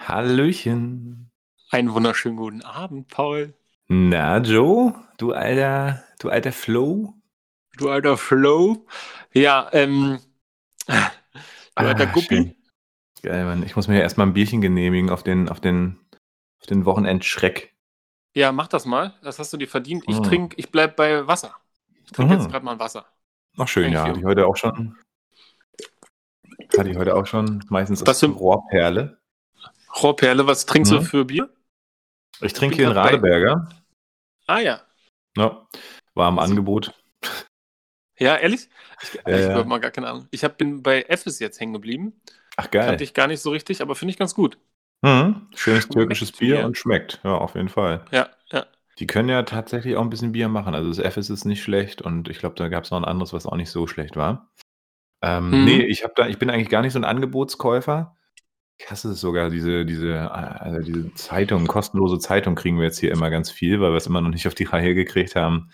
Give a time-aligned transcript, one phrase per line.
[0.00, 1.30] Hallöchen.
[1.70, 3.54] Einen wunderschönen guten Abend, Paul.
[3.88, 7.14] Na, Joe, du alter, du alter Flo.
[7.76, 8.86] Du alter Flo.
[9.34, 10.18] Ja, ähm,
[10.86, 10.94] du
[11.74, 12.56] alter Ah, Guppi.
[13.22, 13.62] Geil, Mann.
[13.62, 15.98] Ich muss mir ja erstmal ein Bierchen genehmigen auf den, auf den,
[16.60, 17.74] auf den Wochenendschreck.
[18.34, 19.14] Ja, mach das mal.
[19.22, 20.04] Das hast du dir verdient.
[20.08, 20.22] Ich Mhm.
[20.22, 21.54] trinke, ich bleib bei Wasser.
[22.06, 22.40] Ich trinke Mhm.
[22.40, 23.04] jetzt gerade mal ein Wasser.
[23.58, 24.04] Ach schön, Thank ja.
[24.08, 24.96] Hatte ich heute auch schon.
[26.78, 27.62] Hatte ich heute auch schon.
[27.68, 29.19] Meistens aus für- Rohrperle.
[30.02, 31.02] Rohrperle, was trinkst du Mhm.
[31.04, 31.50] für Bier?
[32.40, 33.68] Ich trinke hier einen grad bei- Radeberger.
[34.46, 34.80] Ah ja.
[35.36, 35.66] Ja,
[36.14, 36.92] war im Also- Angebot.
[38.18, 38.68] Ja, ehrlich?
[39.02, 39.54] Ich, Ja, ich ja.
[39.54, 40.26] habe mal gar keine Ahnung.
[40.30, 42.20] Ich hab, bin bei Effes jetzt hängen geblieben.
[42.56, 42.84] Ach geil.
[42.86, 44.58] Kannte ich gar nicht so richtig, aber finde ich ganz gut.
[45.02, 45.48] Mhm.
[45.54, 46.66] Schönes Schmeckt türkisches Bier mir.
[46.66, 47.20] und schmeckt.
[47.24, 48.04] Ja, auf jeden Fall.
[48.10, 48.66] Ja, ja.
[48.98, 50.74] Die können ja tatsächlich auch ein bisschen Bier machen.
[50.74, 53.32] Also das FS ist nicht schlecht und ich glaube, da gab es noch ein anderes,
[53.32, 54.50] was auch nicht so schlecht war.
[55.22, 55.64] Ähm, Mhm.
[55.64, 58.16] Nee, ich habe da, ich bin eigentlich gar nicht so ein Angebotskäufer.
[58.82, 63.12] Ich hasse es sogar, diese, diese, also diese Zeitung, kostenlose Zeitung kriegen wir jetzt hier
[63.12, 65.70] immer ganz viel, weil wir es immer noch nicht auf die Reihe gekriegt haben,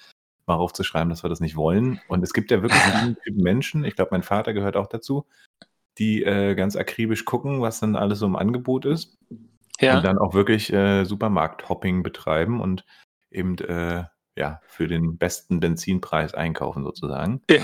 [0.47, 2.01] mal aufzuschreiben, dass wir das nicht wollen.
[2.09, 5.25] Und es gibt ja wirklich einen Typen Menschen, ich glaube, mein Vater gehört auch dazu,
[5.99, 9.17] die äh, ganz akribisch gucken, was dann alles so im Angebot ist
[9.81, 9.97] Ja.
[9.99, 12.85] und dann auch wirklich äh, Supermarkt-Hopping betreiben und
[13.31, 14.05] eben äh,
[14.37, 17.43] ja, für den besten Benzinpreis einkaufen sozusagen.
[17.51, 17.63] ja.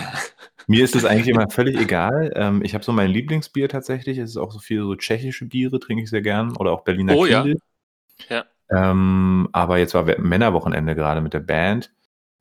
[0.69, 2.33] Mir ist es eigentlich immer völlig egal.
[2.37, 4.19] Ähm, ich habe so mein Lieblingsbier tatsächlich.
[4.19, 6.57] Es ist auch so viel so tschechische Biere, trinke ich sehr gern.
[6.57, 7.43] Oder auch Berliner Oh ja.
[7.43, 7.59] Kindl.
[8.29, 8.45] Ja.
[8.71, 11.93] Ähm, aber jetzt war Männerwochenende gerade mit der Band.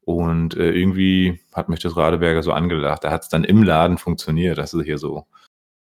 [0.04, 3.04] Und äh, irgendwie hat mich das Radeberger so angelacht.
[3.04, 4.58] Da hat es dann im Laden funktioniert.
[4.58, 5.26] Das ist hier so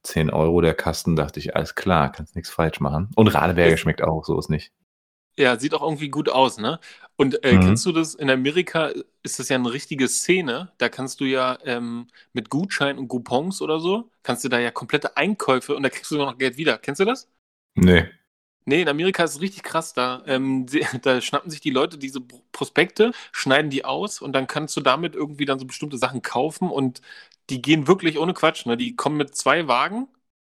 [0.02, 1.16] 10 Euro der Kasten.
[1.16, 3.10] Dachte ich, alles klar, kannst nichts falsch machen.
[3.16, 4.72] Und Radeberger schmeckt auch, so ist nicht.
[5.38, 6.80] Ja, sieht auch irgendwie gut aus, ne?
[7.16, 7.58] Und äh, Mhm.
[7.58, 8.14] kennst du das?
[8.14, 8.90] In Amerika
[9.22, 10.72] ist das ja eine richtige Szene.
[10.78, 14.70] Da kannst du ja ähm, mit Gutscheinen und Coupons oder so, kannst du da ja
[14.70, 16.78] komplette Einkäufe und da kriegst du noch Geld wieder.
[16.78, 17.28] Kennst du das?
[17.76, 18.10] Nee.
[18.68, 20.22] Nee, in Amerika ist es richtig krass da.
[20.26, 24.46] Ähm, sie, da schnappen sich die Leute diese Pro- Prospekte, schneiden die aus und dann
[24.48, 27.00] kannst du damit irgendwie dann so bestimmte Sachen kaufen und
[27.50, 28.66] die gehen wirklich ohne Quatsch.
[28.66, 28.76] Ne?
[28.76, 30.08] Die kommen mit zwei Wagen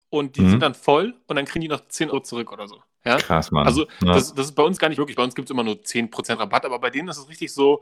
[0.09, 0.49] und die Mhm.
[0.49, 2.83] sind dann voll und dann kriegen die noch 10 Euro zurück oder so.
[3.05, 3.17] Ja?
[3.17, 3.65] Krass, Mann.
[3.65, 4.13] Also, ja.
[4.13, 5.17] das, das ist bei uns gar nicht wirklich.
[5.17, 7.81] Bei uns gibt es immer nur 10% Rabatt, aber bei denen ist es richtig so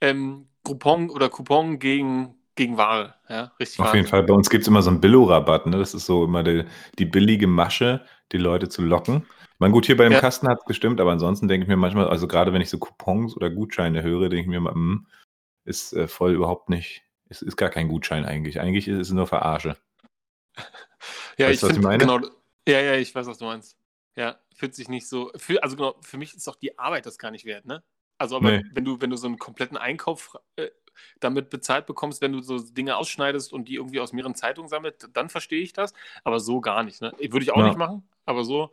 [0.00, 3.14] ähm, Coupon oder Coupon gegen, gegen Ware.
[3.28, 3.98] Ja, richtig Auf Wahnsinn.
[4.00, 4.22] jeden Fall.
[4.22, 5.66] Bei uns gibt es immer so einen Billo-Rabatt.
[5.66, 5.78] Ne?
[5.78, 6.64] Das ist so immer die,
[6.98, 9.26] die billige Masche, die Leute zu locken.
[9.42, 10.20] Ich meine, gut, hier bei dem Ja.
[10.20, 12.78] Kasten hat es gestimmt, aber ansonsten denke ich mir manchmal, also gerade wenn ich so
[12.78, 15.06] Coupons oder Gutscheine höre, denke ich mir mal, hm,
[15.64, 18.60] ist äh, voll überhaupt nicht, ist, ist gar kein Gutschein eigentlich.
[18.60, 19.76] Eigentlich ist es nur Verarsche.
[21.36, 21.98] Ja, Weißt ich was ich meine?
[21.98, 22.20] genau.
[22.68, 23.76] Ja, ja, ich weiß, was du meinst.
[24.20, 25.32] Ja, fühlt sich nicht so.
[25.36, 27.82] Für, also genau, für mich ist doch die Arbeit das gar nicht wert, ne?
[28.18, 28.62] Also, aber Nee.
[28.70, 30.68] wenn du, wenn du so einen kompletten Einkauf äh,
[31.20, 35.08] damit bezahlt bekommst, wenn du so Dinge ausschneidest und die irgendwie aus mehreren Zeitungen sammelt,
[35.14, 35.94] dann verstehe ich das.
[36.22, 37.14] Aber so gar nicht, ne?
[37.18, 37.68] Würde ich auch Ja.
[37.68, 38.72] nicht machen, aber so,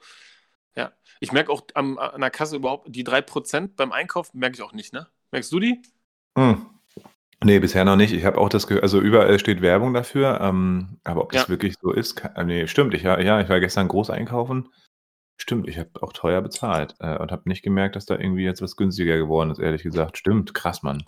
[0.76, 0.92] ja.
[1.22, 4.74] Ich merke auch am, an der Kasse überhaupt, die 3% beim Einkauf merke ich auch
[4.74, 5.08] nicht, ne?
[5.32, 5.82] Merkst du die?
[6.38, 6.66] Hm.
[7.42, 8.12] Nee, bisher noch nicht.
[8.12, 11.50] Ich habe auch das Gefühl, also überall steht Werbung dafür, ähm, aber ob das Ja.
[11.50, 12.94] wirklich so ist, kann, nee, stimmt.
[12.96, 14.68] Ich, ja, ich war gestern groß einkaufen.
[15.38, 18.62] Stimmt, ich habe auch teuer bezahlt äh, und habe nicht gemerkt, dass da irgendwie jetzt
[18.62, 20.18] was günstiger geworden ist, ehrlich gesagt.
[20.18, 21.04] Stimmt, krass, Mann.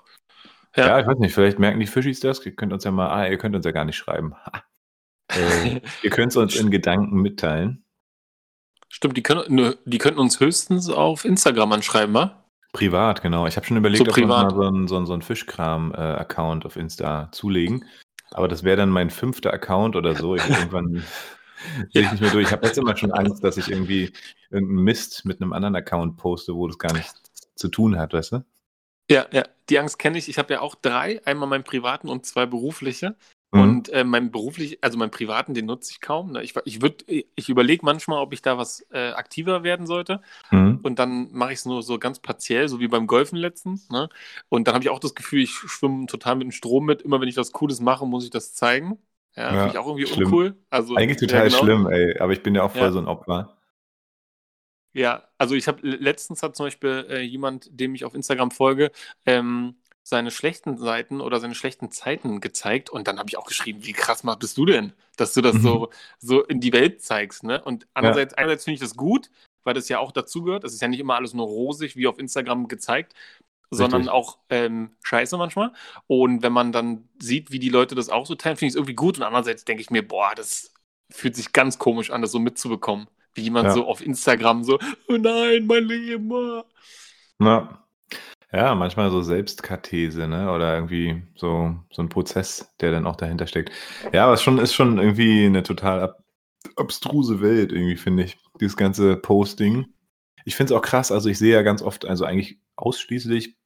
[0.75, 2.45] Ja, ich weiß nicht, vielleicht merken die Fischis das.
[2.45, 4.35] Ihr könnt uns ja mal, ah, ihr könnt uns ja gar nicht schreiben.
[5.31, 7.83] Äh, ihr könnt es uns in Gedanken mitteilen.
[8.87, 12.45] Stimmt, die, können, nö, die könnten uns höchstens auf Instagram anschreiben, wa?
[12.71, 13.47] Privat, genau.
[13.47, 16.65] Ich habe schon überlegt, So ob wir mal so einen, so einen, so einen Fischkram-Account
[16.65, 17.85] auf Insta zulegen.
[18.31, 20.35] Aber das wäre dann mein fünfter Account oder so.
[20.35, 21.03] Ich irgendwann
[21.93, 22.47] sehe ich nicht mehr durch.
[22.47, 24.11] Ich habe jetzt immer schon Angst, dass ich irgendwie
[24.49, 27.21] irgendeinen Mist mit einem anderen Account poste, wo das gar nichts
[27.55, 28.43] zu tun hat, weißt du?
[29.09, 30.29] Ja, ja, die Angst kenne ich.
[30.29, 33.15] Ich habe ja auch drei, einmal meinen privaten und zwei berufliche.
[33.51, 33.61] Mhm.
[33.61, 36.31] Und äh, mein beruflich, also meinen privaten, den nutze ich kaum.
[36.33, 36.43] Ne?
[36.43, 40.21] Ich, ich, würd- ich überlege manchmal, ob ich da was äh, aktiver werden sollte.
[40.51, 40.79] Mhm.
[40.83, 43.89] Und dann mache ich es nur so ganz partiell, so wie beim Golfen letztens.
[43.89, 44.09] Ne?
[44.49, 47.01] Und dann habe ich auch das Gefühl, ich schwimme total mit dem Strom mit.
[47.01, 48.99] Immer wenn ich was Cooles mache, muss ich das zeigen.
[49.35, 50.25] Ja, Ja, finde ich auch irgendwie schlimm.
[50.25, 50.55] uncool.
[50.69, 51.59] Also, Eigentlich ja, total genau.
[51.63, 52.17] schlimm, ey.
[52.19, 52.91] Aber ich bin ja auch voll Ja.
[52.91, 53.55] so ein Opfer.
[54.93, 58.91] Ja, also ich habe letztens hat zum Beispiel äh, jemand, dem ich auf Instagram folge,
[59.25, 63.85] ähm, seine schlechten Seiten oder seine schlechten Zeiten gezeigt und dann habe ich auch geschrieben,
[63.85, 65.61] wie krass mach bist du denn, dass du das Mhm.
[65.61, 67.63] so, so in die Welt zeigst, ne?
[67.63, 69.29] Und andererseits, einerseits finde ich das gut,
[69.63, 70.63] weil das ja auch dazugehört.
[70.63, 73.13] Es ist ja nicht immer alles nur rosig wie auf Instagram gezeigt,
[73.71, 74.13] sondern Richtig.
[74.13, 75.73] auch ähm, scheiße manchmal.
[76.07, 78.75] Und wenn man dann sieht, wie die Leute das auch so teilen, finde ich es
[78.77, 79.17] irgendwie gut.
[79.17, 80.73] Und andererseits denke ich mir, boah, das
[81.11, 83.07] fühlt sich ganz komisch an, das so mitzubekommen.
[83.33, 83.71] Wie jemand Ja.
[83.71, 86.33] so auf Instagram so, oh nein, mein Leben.
[86.33, 86.65] ah."
[87.39, 87.85] Na,
[88.53, 90.51] ja, manchmal so Selbstkartese, ne?
[90.51, 93.71] Oder irgendwie so, so ein Prozess, der dann auch dahinter steckt.
[94.13, 96.23] Ja, aber es schon, ist schon irgendwie eine total ab,
[96.77, 98.37] abstruse Welt irgendwie, finde ich.
[98.61, 99.87] Dieses ganze Posting.
[100.45, 103.57] Ich finde es auch krass, also ich sehe ja ganz oft, also eigentlich ausschließlich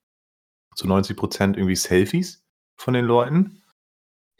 [0.76, 2.44] zu 90 Prozent irgendwie Selfies
[2.80, 3.62] von den Leuten.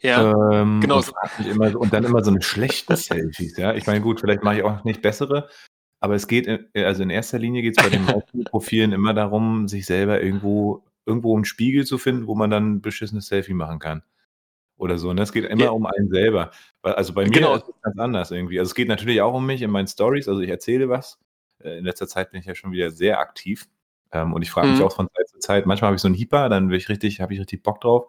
[0.02, 0.98] Ja, Ähm, genau.
[0.98, 3.74] und, immer, so- und dann immer so eine schlechten Selfies, ja.
[3.74, 5.48] Ich meine, gut, vielleicht mache ich auch nicht bessere,
[6.00, 8.04] aber es geht, in, also in erster Linie geht es bei den
[8.44, 12.80] Profilen immer darum, sich selber irgendwo, irgendwo einen Spiegel zu finden, wo man dann ein
[12.82, 14.02] beschissenes Selfie machen kann.
[14.76, 15.08] Oder so.
[15.10, 15.70] Und es geht immer Ja.
[15.70, 16.50] um einen selber.
[16.82, 17.54] Also bei mir Genau.
[17.54, 18.58] ist es ganz anders irgendwie.
[18.58, 20.26] Also es geht natürlich auch um mich in meinen Stories.
[20.28, 21.18] Also ich erzähle was.
[21.62, 23.68] Äh, In letzter Zeit bin ich ja schon wieder sehr aktiv.
[24.14, 24.84] Ähm, Und ich frage mich Mhm.
[24.86, 27.20] auch von Zeit zu Zeit, manchmal habe ich so einen Hieper, dann will ich richtig,
[27.20, 28.06] habe ich richtig Bock drauf.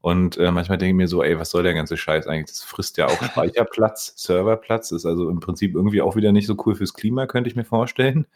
[0.00, 2.50] Und äh, manchmal denke ich mir so, ey, was soll der ganze Scheiß eigentlich?
[2.50, 6.56] Das frisst ja auch Speicherplatz, Serverplatz, ist also im Prinzip irgendwie auch wieder nicht so
[6.66, 8.26] cool fürs Klima, könnte ich mir vorstellen.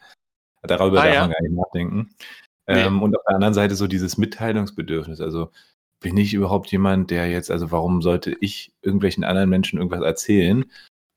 [0.63, 1.21] Darüber Ah, darf ja.
[1.21, 2.09] man gar nicht nachdenken.
[2.67, 2.81] Nee.
[2.81, 5.21] Ähm, und auf der anderen Seite so dieses Mitteilungsbedürfnis.
[5.21, 5.51] Also
[6.01, 10.65] bin ich überhaupt jemand, der jetzt, also warum sollte ich irgendwelchen anderen Menschen irgendwas erzählen?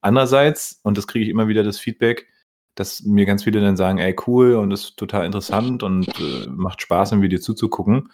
[0.01, 2.27] Andererseits, und das kriege ich immer wieder das Feedback,
[2.75, 6.81] dass mir ganz viele dann sagen, ey, cool und ist total interessant und äh, macht
[6.83, 8.11] Spaß, im Video zuzugucken.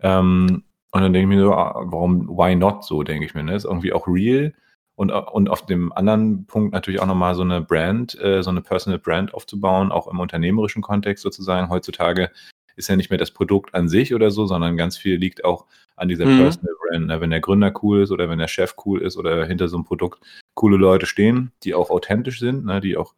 [0.00, 3.44] Ähm, und dann denke ich mir so, ah, warum, why not so, denke ich mir.
[3.44, 3.54] Ne?
[3.54, 4.52] Ist irgendwie auch real.
[4.96, 8.60] Und, und auf dem anderen Punkt natürlich auch nochmal so eine Brand, äh, so eine
[8.60, 11.70] Personal Brand aufzubauen, auch im unternehmerischen Kontext sozusagen.
[11.70, 12.30] Heutzutage
[12.76, 15.66] ist ja nicht mehr das Produkt an sich oder so, sondern ganz viel liegt auch
[15.96, 16.38] an dieser Mhm.
[16.38, 17.06] Personal Brand.
[17.06, 17.20] Ne?
[17.20, 19.84] Wenn der Gründer cool ist oder wenn der Chef cool ist oder hinter so einem
[19.84, 20.20] Produkt
[20.54, 22.80] coole Leute stehen, die auch authentisch sind, ne?
[22.80, 23.14] die auch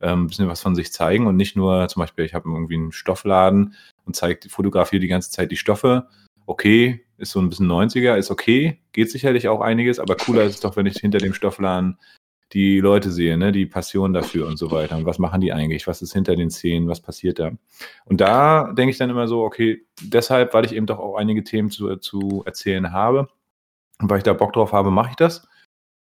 [0.00, 2.74] ähm, ein bisschen was von sich zeigen und nicht nur zum Beispiel, ich habe irgendwie
[2.74, 6.08] einen Stoffladen und zeige, fotografiere die ganze Zeit die Stoffe.
[6.46, 10.54] Okay, ist so ein bisschen 90er, ist okay, geht sicherlich auch einiges, aber cooler ist
[10.54, 11.98] es doch, wenn ich hinter dem Stoffladen
[12.52, 14.96] die Leute sehe, ne, die Passion dafür und so weiter.
[14.96, 15.86] Und was machen die eigentlich?
[15.86, 16.88] Was ist hinter den Szenen?
[16.88, 17.50] Was passiert da?
[18.04, 21.42] Und da denke ich dann immer so, okay, deshalb, weil ich eben doch auch einige
[21.42, 23.28] Themen zu, zu erzählen habe
[23.98, 25.48] und weil ich da Bock drauf habe, mache ich das.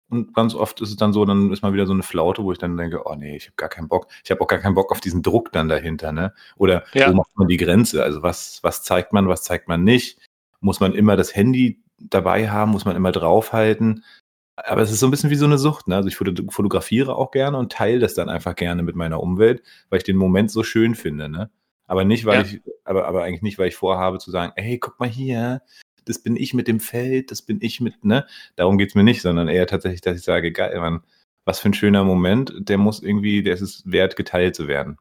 [0.10, 2.52] Und ganz oft ist es dann so, dann ist mal wieder so eine Flaute, wo
[2.52, 4.08] ich dann denke, oh nee, ich habe gar keinen Bock.
[4.24, 6.34] Ich habe auch gar keinen Bock auf diesen Druck dann dahinter, ne?
[6.58, 7.10] Oder Ja.
[7.10, 8.04] wo macht man die Grenze?
[8.04, 10.20] Also was, was zeigt man, was zeigt man nicht?
[10.62, 12.72] Muss man immer das Handy dabei haben?
[12.72, 14.04] Muss man immer draufhalten?
[14.56, 15.96] Aber es ist so ein bisschen wie so eine Sucht, ne?
[15.96, 19.62] Also ich foto- fotografiere auch gerne und teile das dann einfach gerne mit meiner Umwelt,
[19.90, 21.50] weil ich den Moment so schön finde, ne?
[21.88, 22.46] Aber nicht, weil Ja.
[22.46, 25.62] ich, aber, aber eigentlich nicht, weil ich vorhabe zu sagen, ey, guck mal hier,
[26.10, 28.26] das bin ich mit dem Feld, das bin ich mit, ne?
[28.58, 31.02] Darum geht's mir nicht, sondern eher tatsächlich, dass ich sage, geil, Mann,
[31.46, 34.98] was für ein schöner Moment, der muss irgendwie, der ist es wert, geteilt zu werden.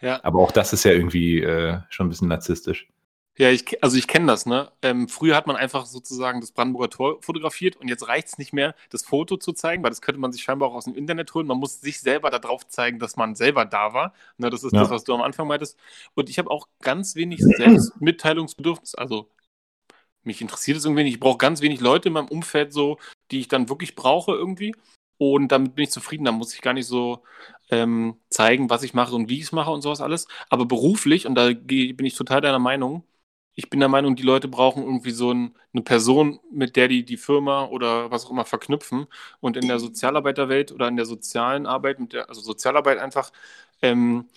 [0.00, 0.22] Ja.
[0.22, 2.88] Aber auch das ist ja irgendwie äh, schon ein bisschen narzisstisch.
[3.36, 4.72] Ja, ich, also ich kenne das, ne?
[4.82, 8.52] Ähm, früher hat man einfach sozusagen das Brandenburger Tor fotografiert und jetzt reicht es nicht
[8.52, 11.32] mehr, das Foto zu zeigen, weil das könnte man sich scheinbar auch aus dem Internet
[11.34, 11.46] holen.
[11.46, 14.12] Man muss sich selber darauf zeigen, dass man selber da war.
[14.38, 14.80] Ne, das ist Ja.
[14.80, 15.78] das, was du am Anfang meintest.
[16.14, 18.96] Und ich habe auch ganz wenig Selbstmitteilungsbedürfnis.
[18.96, 19.28] Also
[20.22, 21.14] mich interessiert es irgendwie nicht.
[21.14, 22.98] Ich brauche ganz wenig Leute in meinem Umfeld so,
[23.30, 24.74] die ich dann wirklich brauche irgendwie.
[25.18, 26.24] Und damit bin ich zufrieden.
[26.24, 27.24] Da muss ich gar nicht so
[27.70, 30.28] ähm, zeigen, was ich mache und wie ich es mache und sowas alles.
[30.50, 33.04] Aber beruflich, und da bin ich total deiner Meinung,
[33.58, 37.04] ich bin der Meinung, die Leute brauchen irgendwie so ein, eine Person, mit der die
[37.04, 39.08] die Firma oder was auch immer verknüpfen.
[39.40, 43.32] Und in der Sozialarbeiterwelt oder in der sozialen Arbeit, mit der, also Sozialarbeit einfach,
[43.82, 44.28] ähm,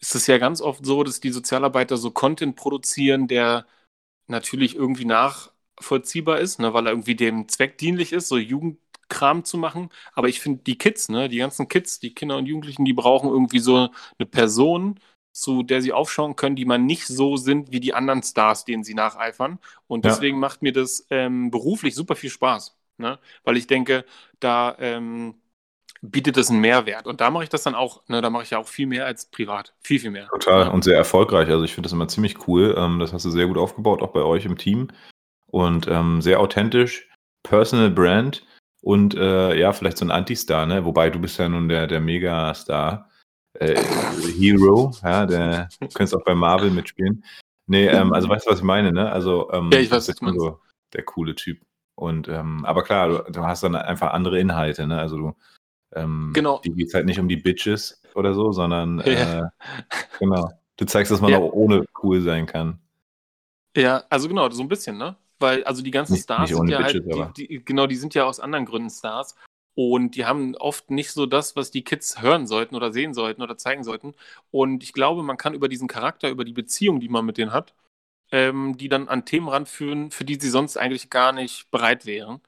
[0.00, 3.66] ist es ja ganz oft so, dass die Sozialarbeiter so Content produzieren, der
[4.32, 9.58] natürlich irgendwie nachvollziehbar ist, ne, weil er irgendwie dem Zweck dienlich ist, so Jugendkram zu
[9.58, 9.90] machen.
[10.14, 13.30] Aber ich finde, die Kids, ne, die ganzen Kids, die Kinder und Jugendlichen, die brauchen
[13.30, 14.98] irgendwie so eine Person,
[15.32, 18.84] zu der sie aufschauen können, die man nicht so sind wie die anderen Stars, denen
[18.84, 19.58] sie nacheifern.
[19.86, 20.06] Und Ja.
[20.06, 22.76] deswegen macht mir das ähm, beruflich super viel Spaß.
[22.98, 23.18] Ne?
[23.44, 24.04] Weil ich denke,
[24.40, 25.34] da ähm,
[26.02, 27.06] bietet es einen Mehrwert.
[27.06, 29.06] Und da mache ich das dann auch, ne, da mache ich ja auch viel mehr
[29.06, 29.72] als privat.
[29.80, 30.26] Viel, viel mehr.
[30.28, 31.48] Total und sehr erfolgreich.
[31.48, 32.74] Also ich finde das immer ziemlich cool.
[32.76, 34.88] Ähm, das hast du sehr gut aufgebaut, auch bei euch im Team.
[35.46, 37.08] Und ähm, sehr authentisch,
[37.42, 38.44] Personal Brand
[38.82, 40.84] und äh, ja, vielleicht so ein Anti-Star, ne?
[40.84, 43.08] Wobei du bist ja nun der, der Mega-Star.
[43.58, 43.80] Äh,
[44.38, 47.22] Hero, ja, der könntest auch bei Marvel mitspielen.
[47.66, 49.12] Nee, ähm, also weißt du, was ich meine, ne?
[49.12, 50.60] Also ähm, Ja, ich weiß, was du so
[50.94, 51.60] der coole Typ.
[51.94, 54.98] Und ähm, aber klar, du, du hast dann einfach andere Inhalte, ne?
[54.98, 55.36] Also du
[55.94, 56.60] ähm, Genau.
[56.64, 59.42] die geht's halt nicht um die Bitches oder so, sondern äh,
[60.18, 60.50] genau.
[60.76, 62.78] Du zeigst, dass man auch ohne cool sein kann.
[63.76, 65.16] Ja, also genau, so ein bisschen, ne?
[65.38, 67.96] Weil, also die ganzen Nicht- Stars nicht sind ja Bitches, halt, die, die, genau, die
[67.96, 69.34] sind ja aus anderen Gründen Stars.
[69.74, 73.40] Und die haben oft nicht so das, was die Kids hören sollten oder sehen sollten
[73.40, 74.12] oder zeigen sollten.
[74.50, 77.54] Und ich glaube, man kann über diesen Charakter, über die Beziehung, die man mit denen
[77.54, 77.72] hat,
[78.30, 82.40] ähm, die dann an Themen ranführen, für die sie sonst eigentlich gar nicht bereit wären.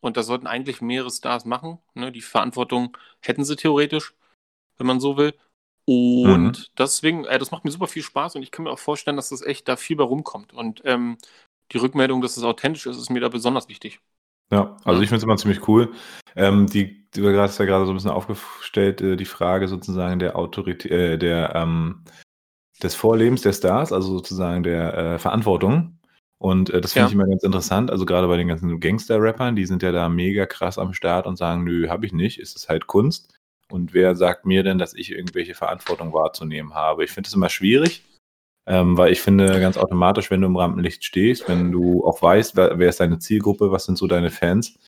[0.00, 1.78] Und das sollten eigentlich mehrere Stars machen.
[1.94, 2.12] Ne?
[2.12, 4.14] Die Verantwortung hätten sie theoretisch,
[4.76, 5.34] wenn man so will.
[5.84, 6.64] Und Mhm.
[6.78, 9.30] deswegen, äh, das macht mir super viel Spaß und ich kann mir auch vorstellen, dass
[9.30, 10.52] das echt da viel bei rumkommt.
[10.52, 11.16] Und ähm,
[11.72, 14.00] die Rückmeldung, dass es authentisch ist, ist mir da besonders wichtig.
[14.50, 15.92] Ja, also ich finde es immer ziemlich cool.
[16.36, 20.36] Ähm, die, du hast ja gerade so ein bisschen aufgestellt, äh, die Frage sozusagen der
[20.36, 22.04] Autorität, äh, der, ähm,
[22.82, 25.97] des Vorlebens der Stars, also sozusagen der äh, Verantwortung.
[26.38, 27.08] Und äh, das finde Ja.
[27.08, 27.90] ich immer ganz interessant.
[27.90, 31.36] Also gerade bei den ganzen Gangster-Rappern, die sind ja da mega krass am Start und
[31.36, 33.34] sagen, nö, habe ich nicht, ist es halt Kunst.
[33.70, 37.04] Und wer sagt mir denn, dass ich irgendwelche Verantwortung wahrzunehmen habe?
[37.04, 38.02] Ich finde es immer schwierig,
[38.66, 42.56] ähm, weil ich finde ganz automatisch, wenn du im Rampenlicht stehst, wenn du auch weißt,
[42.56, 44.78] wer, wer ist deine Zielgruppe, was sind so deine Fans,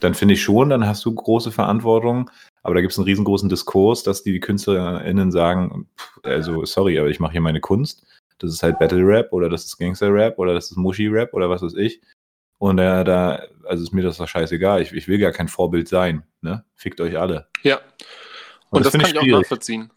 [0.00, 2.30] dann finde ich schon, dann hast du große Verantwortung.
[2.62, 7.08] Aber da gibt es einen riesengroßen Diskurs, dass die KünstlerInnen sagen, pff, also sorry, aber
[7.08, 8.04] ich mache hier meine Kunst.
[8.38, 11.34] Das ist halt Battle Rap oder das ist Gangster Rap oder das ist Mushy Rap
[11.34, 12.00] oder was weiß ich.
[12.58, 14.82] Und da, da also ist mir das doch scheißegal.
[14.82, 16.24] Ich, ich will gar kein Vorbild sein.
[16.40, 16.64] Ne?
[16.74, 17.48] Fickt euch alle.
[17.62, 17.80] Ja.
[18.70, 19.40] Und, das, finde kann ich auch schwierig.
[19.42, 19.90] nachvollziehen.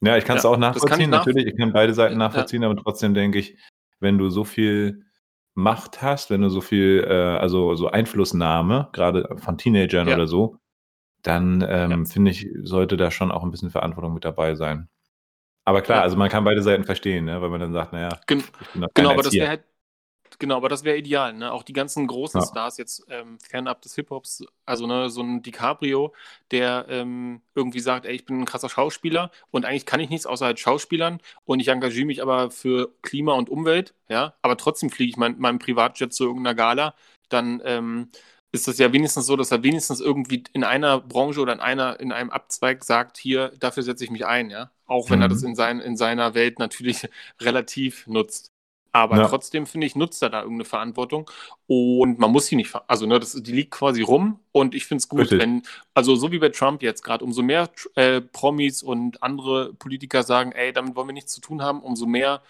[0.00, 1.10] Ja, ich kann es Ja, auch das kann ich nachvollziehen.
[1.10, 2.18] nach- Natürlich, ich kann beide Seiten Ja.
[2.18, 3.56] nachvollziehen, aber trotzdem denke ich,
[4.00, 5.04] wenn du so viel
[5.54, 10.14] Macht hast, wenn du so viel, äh, also so Einflussnahme, gerade von Teenagern Ja.
[10.14, 10.56] oder so,
[11.22, 14.88] dann ähm, finde ich, sollte da schon auch ein bisschen Verantwortung mit dabei sein.
[15.68, 16.02] Aber klar, Ja.
[16.04, 17.42] also man kann beide Seiten verstehen, ne?
[17.42, 18.42] weil man dann sagt, naja, Gen
[18.94, 19.64] Genau, aber das wäre halt,
[20.38, 21.52] genau, aber das wäre ideal, ne?
[21.52, 22.46] Auch die ganzen großen Ja.
[22.46, 26.14] Stars jetzt ähm, fernab des Hip-Hops, also ne, so ein DiCaprio,
[26.52, 30.24] der ähm, irgendwie sagt, ey, ich bin ein krasser Schauspieler und eigentlich kann ich nichts
[30.24, 34.88] außer halt Schauspielern und ich engagiere mich aber für Klima und Umwelt, ja, aber trotzdem
[34.88, 36.94] fliege ich mein, meinem Privatjet zu irgendeiner Gala,
[37.28, 38.08] dann ähm,
[38.52, 42.00] ist das ja wenigstens so, dass er wenigstens irgendwie in einer Branche oder in einer,
[42.00, 44.70] in einem Abzweig sagt, hier, dafür setze ich mich ein, ja.
[44.86, 45.32] Auch wenn er Mhm.
[45.34, 47.08] das in, sein, in seiner Welt natürlich
[47.40, 48.52] relativ nutzt.
[48.92, 49.28] Aber Ja.
[49.28, 51.30] trotzdem, finde ich, nutzt er da irgendeine Verantwortung.
[51.66, 54.40] Und man muss sie nicht, also ne, das, die liegt quasi rum.
[54.52, 55.38] Und ich finde es gut, Richtig.
[55.38, 55.62] wenn,
[55.94, 60.52] also so wie bei Trump jetzt gerade, umso mehr äh, Promis und andere Politiker sagen,
[60.52, 62.42] ey, damit wollen wir nichts zu tun haben, umso mehr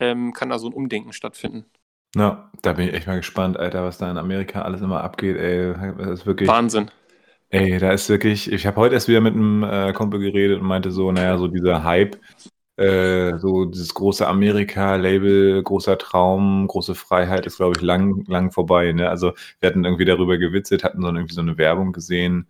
[0.00, 1.66] ähm, kann da so ein Umdenken stattfinden.
[2.14, 5.36] Ja, da bin ich echt mal gespannt, Alter, was da in Amerika alles immer abgeht,
[5.36, 5.74] ey.
[5.98, 6.48] Das ist wirklich.
[6.48, 6.90] Wahnsinn.
[7.50, 10.66] Ey, da ist wirklich, ich habe heute erst wieder mit einem äh, Kumpel geredet und
[10.66, 12.16] meinte so, naja, so dieser Hype,
[12.76, 18.92] äh, so dieses große Amerika-Label, großer Traum, große Freiheit ist, glaube ich, lang, lang vorbei.
[18.92, 19.08] Ne?
[19.08, 22.46] Also wir hatten irgendwie darüber gewitzelt, hatten so irgendwie so eine Werbung gesehen,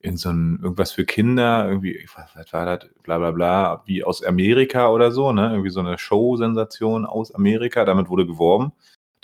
[0.00, 4.02] in so ein, irgendwas für Kinder, irgendwie, was, was war das, bla bla bla, wie
[4.02, 5.50] aus Amerika oder so, ne?
[5.50, 8.72] Irgendwie so eine Show-Sensation aus Amerika, damit wurde geworben.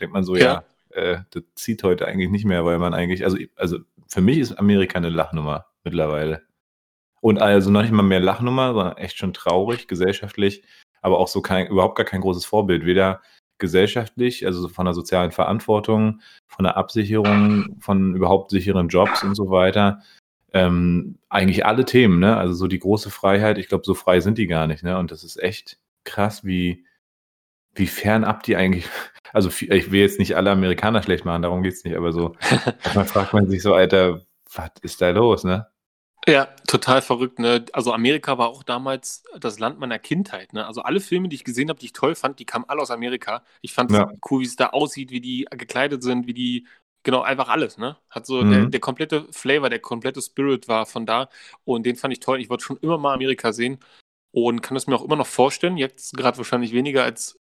[0.00, 1.00] Denkt man so, ja, Ja.
[1.00, 4.52] äh, das zieht heute eigentlich nicht mehr, weil man eigentlich, also, also für mich ist
[4.58, 6.42] Amerika eine Lachnummer mittlerweile.
[7.20, 10.62] Und also noch nicht mal mehr Lachnummer, sondern echt schon traurig, gesellschaftlich,
[11.00, 12.84] aber auch so kein, überhaupt gar kein großes Vorbild.
[12.84, 13.20] Weder
[13.58, 19.34] gesellschaftlich, also so von der sozialen Verantwortung, von der Absicherung, von überhaupt sicheren Jobs und
[19.34, 20.02] so weiter.
[20.52, 22.36] Ähm, eigentlich alle Themen, ne?
[22.36, 24.98] Also so die große Freiheit, ich glaube, so frei sind die gar nicht, ne?
[24.98, 26.84] Und das ist echt krass, wie,
[27.76, 28.86] wie fernab die eigentlich,
[29.32, 32.36] also ich will jetzt nicht alle Amerikaner schlecht machen, darum geht's nicht, aber so,
[32.84, 35.68] manchmal fragt man sich so, Alter, was ist da los, ne?
[36.28, 37.38] Ja, total verrückt.
[37.38, 37.64] Ne?
[37.72, 40.52] Also Amerika war auch damals das Land meiner Kindheit.
[40.52, 40.66] Ne?
[40.66, 42.90] Also alle Filme, die ich gesehen habe, die ich toll fand, die kamen alle aus
[42.90, 43.44] Amerika.
[43.60, 44.10] Ich fand es Ja.
[44.28, 46.66] cool, wie es da aussieht, wie die gekleidet sind, wie die,
[47.04, 47.78] genau, einfach alles.
[47.78, 47.96] Ne?
[48.10, 48.50] Hat so Mhm.
[48.50, 51.28] der, der komplette Flavor, der komplette Spirit war von da.
[51.64, 52.40] Und den fand ich toll.
[52.40, 53.78] Ich wollte schon immer mal Amerika sehen
[54.32, 55.76] und kann es mir auch immer noch vorstellen.
[55.76, 57.38] Jetzt gerade wahrscheinlich weniger als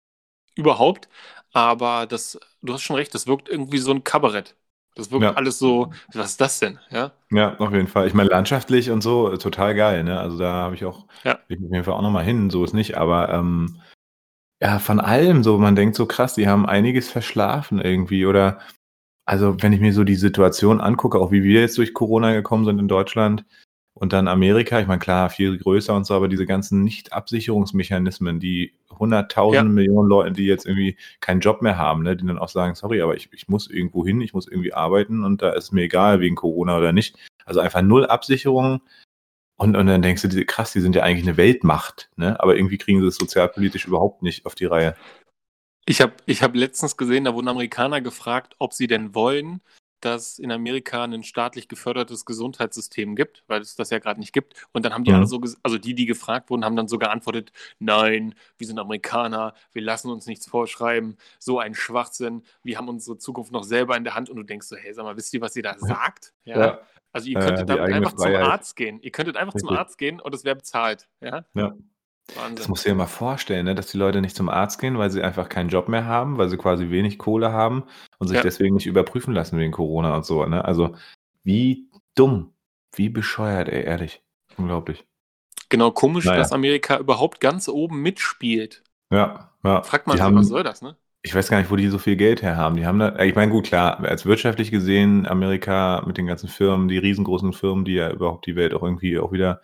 [0.55, 1.09] überhaupt.
[1.53, 4.55] Aber das, du hast schon recht, das wirkt irgendwie so ein Kabarett.
[4.95, 5.33] Das wirkt Ja.
[5.33, 6.79] alles so, was ist das denn?
[6.89, 8.07] Ja, Ja, auf jeden Fall.
[8.07, 10.19] Ich meine, landschaftlich und so, äh, total geil, ne?
[10.19, 11.39] Also da habe ich auch, Ja.
[11.47, 13.79] ich auf jeden Fall auch nochmal hin, so ist nicht, aber ähm,
[14.61, 18.59] ja, von allem so, man denkt so krass, die haben einiges verschlafen irgendwie oder
[19.25, 22.65] also wenn ich mir so die Situation angucke, auch wie wir jetzt durch Corona gekommen
[22.65, 23.45] sind in Deutschland
[23.99, 28.73] und dann Amerika, ich meine, klar, viel größer und so, aber diese ganzen Nicht-Absicherungsmechanismen, die
[28.97, 29.73] hunderttausende Ja.
[29.73, 33.01] Millionen Leute, die jetzt irgendwie keinen Job mehr haben, ne, die dann auch sagen, sorry,
[33.01, 36.21] aber ich, ich muss irgendwo hin, ich muss irgendwie arbeiten und da ist mir egal,
[36.21, 37.17] wegen Corona oder nicht.
[37.45, 38.81] Also einfach null Absicherung.
[39.57, 42.39] Und, und dann denkst du, die, krass, die sind ja eigentlich eine Weltmacht, ne?
[42.39, 44.95] Aber irgendwie kriegen sie es sozialpolitisch überhaupt nicht auf die Reihe.
[45.85, 49.59] Ich habe ich hab letztens gesehen, da wurden Amerikaner gefragt, ob sie denn wollen,
[50.01, 54.53] dass in Amerika ein staatlich gefördertes Gesundheitssystem gibt, weil es das ja gerade nicht gibt.
[54.73, 55.17] Und dann haben die Mhm.
[55.17, 59.53] alle so, also die, die gefragt wurden, haben dann so geantwortet, nein, wir sind Amerikaner,
[59.71, 64.03] wir lassen uns nichts vorschreiben, so ein Schwachsinn, wir haben unsere Zukunft noch selber in
[64.03, 64.29] der Hand.
[64.29, 66.33] Und du denkst so, hey, sag mal, wisst ihr, was ihr da sagt?
[67.11, 68.41] Also ihr Ja, könntet die damit einfach Freiheit.
[68.43, 68.99] zum Arzt gehen.
[69.01, 69.79] Ihr könntet einfach zum Richtig.
[69.79, 71.07] Arzt gehen und es wäre bezahlt.
[71.21, 71.43] Ja?
[71.55, 71.73] Ja.
[72.35, 72.65] Das Wahnsinn.
[72.69, 73.75] musst du dir mal vorstellen, ne?
[73.75, 76.49] dass die Leute nicht zum Arzt gehen, weil sie einfach keinen Job mehr haben, weil
[76.49, 77.83] sie quasi wenig Kohle haben
[78.19, 78.43] und sich Ja.
[78.43, 80.45] deswegen nicht überprüfen lassen wegen Corona und so.
[80.45, 80.63] Ne?
[80.63, 80.95] Also
[81.43, 82.53] wie dumm,
[82.95, 84.21] wie bescheuert, ey, ehrlich.
[84.57, 85.05] Unglaublich.
[85.69, 86.39] Genau, komisch, Naja.
[86.39, 88.83] dass Amerika überhaupt ganz oben mitspielt.
[89.11, 89.83] Ja, ja.
[89.83, 90.95] Fragt man die sich, haben, was soll das, ne?
[91.21, 92.77] Ich weiß gar nicht, wo die so viel Geld her haben.
[92.77, 96.87] Die haben da, ich meine, gut, klar, als wirtschaftlich gesehen, Amerika mit den ganzen Firmen,
[96.87, 99.61] die riesengroßen Firmen, die ja überhaupt die Welt auch irgendwie auch wieder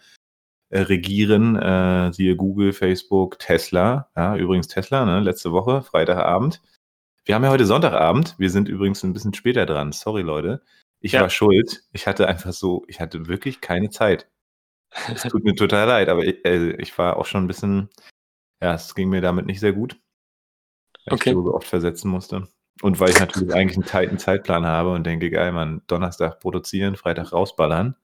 [0.70, 4.10] äh, regieren, äh, siehe Google, Facebook, Tesla.
[4.16, 6.62] Ja, übrigens Tesla, ne, letzte Woche, Freitagabend.
[7.26, 8.36] Wir haben ja heute Sonntagabend.
[8.38, 9.92] Wir sind übrigens ein bisschen später dran.
[9.92, 10.62] Sorry, Leute.
[11.00, 11.22] Ich Ja.
[11.22, 11.84] war schuld.
[11.92, 14.30] Ich hatte einfach so, ich hatte wirklich keine Zeit.
[15.14, 17.90] Es tut mir total leid, aber ich, äh, ich war auch schon ein bisschen,
[18.62, 20.00] ja, es ging mir damit nicht sehr gut.
[21.06, 21.30] Weil Okay.
[21.32, 22.48] ich so oft versetzen musste.
[22.82, 26.96] Und weil ich natürlich eigentlich einen tighten Zeitplan habe und denke, geil, man, Donnerstag produzieren,
[26.96, 27.96] Freitag rausballern.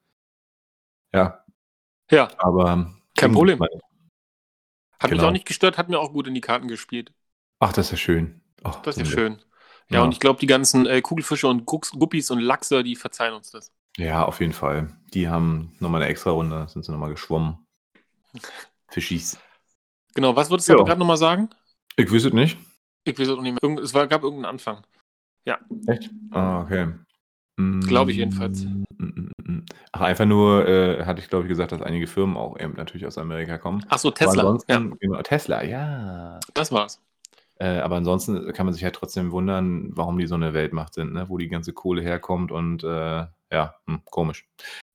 [1.14, 1.41] Ja,
[2.12, 2.94] Ja, aber.
[3.16, 3.60] Kein Problem.
[3.60, 5.28] hat mich Genau.
[5.28, 7.12] auch nicht gestört, hat mir auch gut in die Karten gespielt.
[7.58, 8.40] Ach, das ist ja schön.
[8.64, 9.42] Oh, Das ist ja schön.
[9.90, 10.02] Ja, Ja.
[10.04, 13.50] und ich glaube, die ganzen äh, Kugelfische und Gucks, Guppies und Lachse, die verzeihen uns
[13.50, 13.72] das.
[13.96, 14.96] Ja, auf jeden Fall.
[15.12, 17.66] Die haben nochmal eine extra Runde, sind sie nochmal geschwommen.
[18.88, 19.38] Fischis.
[20.14, 20.84] Genau, was wolltest du Ja.
[20.84, 21.50] gerade nochmal sagen?
[21.96, 22.58] Ich wüsste es nicht.
[23.04, 23.62] Ich weiß auch nicht mehr.
[23.62, 24.86] Irgend, es war, gab irgendeinen Anfang.
[25.88, 26.10] Echt?
[26.30, 26.92] Ah, okay.
[27.56, 28.64] Glaube ich jedenfalls.
[28.64, 29.62] Mm, mm, mm.
[29.92, 33.06] Ach, einfach nur, äh, hatte ich glaube ich gesagt, dass einige Firmen auch eben natürlich
[33.06, 33.84] aus Amerika kommen.
[33.88, 34.58] Ach so, Tesla.
[34.68, 36.40] Ja, genau, Tesla, ja.
[36.54, 37.00] das war's.
[37.62, 41.12] Äh, aber ansonsten kann man sich halt trotzdem wundern, warum die so eine Weltmacht sind,
[41.12, 41.28] ne?
[41.28, 44.48] wo die ganze Kohle herkommt und äh, ja, hm, komisch.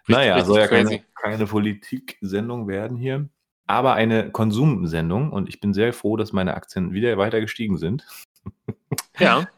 [0.08, 3.30] naja, richtig soll ja keine, keine Politik-Sendung werden hier,
[3.68, 8.06] aber eine Konsumsendung und ich bin sehr froh, dass meine Aktien wieder weiter gestiegen sind.
[9.20, 9.48] Ja,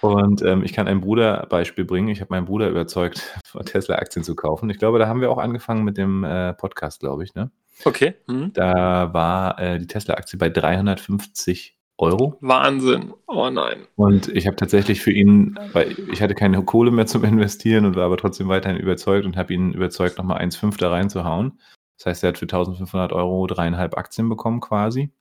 [0.00, 2.08] Und ähm, ich kann ein Bruderbeispiel bringen.
[2.08, 4.70] Ich habe meinen Bruder überzeugt, Tesla-Aktien zu kaufen.
[4.70, 7.34] Ich glaube, da haben wir auch angefangen mit dem äh, Podcast, glaube ich.
[7.34, 7.50] Ne?
[7.84, 8.14] okay.
[8.28, 8.52] Hm.
[8.52, 12.38] Da war äh, die Tesla-Aktie bei 350 Euro.
[12.40, 13.12] Wahnsinn.
[13.26, 13.86] Oh nein.
[13.96, 17.96] Und ich habe tatsächlich für ihn, weil ich hatte keine Kohle mehr zum Investieren und
[17.96, 21.58] war aber trotzdem weiterhin überzeugt und habe ihn überzeugt, nochmal 1,5 da reinzuhauen.
[21.98, 25.12] Das heißt, er hat für 1500 Euro dreieinhalb Aktien bekommen quasi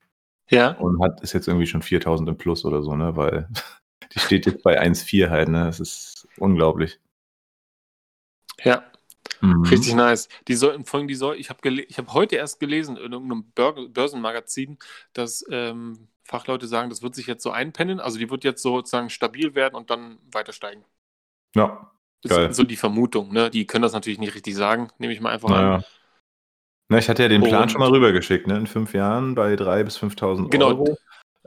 [0.49, 3.17] Ja, und hat ist jetzt irgendwie schon 4000 im Plus oder so, ne?
[3.17, 3.49] Weil
[4.13, 5.65] die steht jetzt bei 1,4 halt, ne?
[5.65, 6.99] Das ist unglaublich.
[8.63, 8.83] ja.
[9.41, 9.63] Mhm.
[9.63, 10.27] Richtig nice.
[10.49, 13.87] Die sollten, allem die soll, ich habe ich hab heute erst gelesen in irgendeinem Bör
[13.87, 14.77] Börsenmagazin,
[15.13, 17.99] dass ähm, Fachleute sagen, das wird sich jetzt so einpendeln.
[18.01, 20.83] Also die wird jetzt sozusagen stabil werden und dann weiter steigen.
[21.55, 21.89] Ja,
[22.21, 22.49] Das Geil.
[22.49, 23.31] ist so die Vermutung.
[23.31, 23.49] Ne?
[23.49, 25.55] Die können das natürlich nicht richtig sagen, nehme ich mal einfach an.
[25.65, 25.83] naja.
[26.89, 28.57] Na, ich hatte ja den Plan Und- schon mal rübergeschickt, ne?
[28.57, 30.67] In fünf Jahren bei 3.000 bis 5.000 Genau.
[30.69, 30.97] Euro.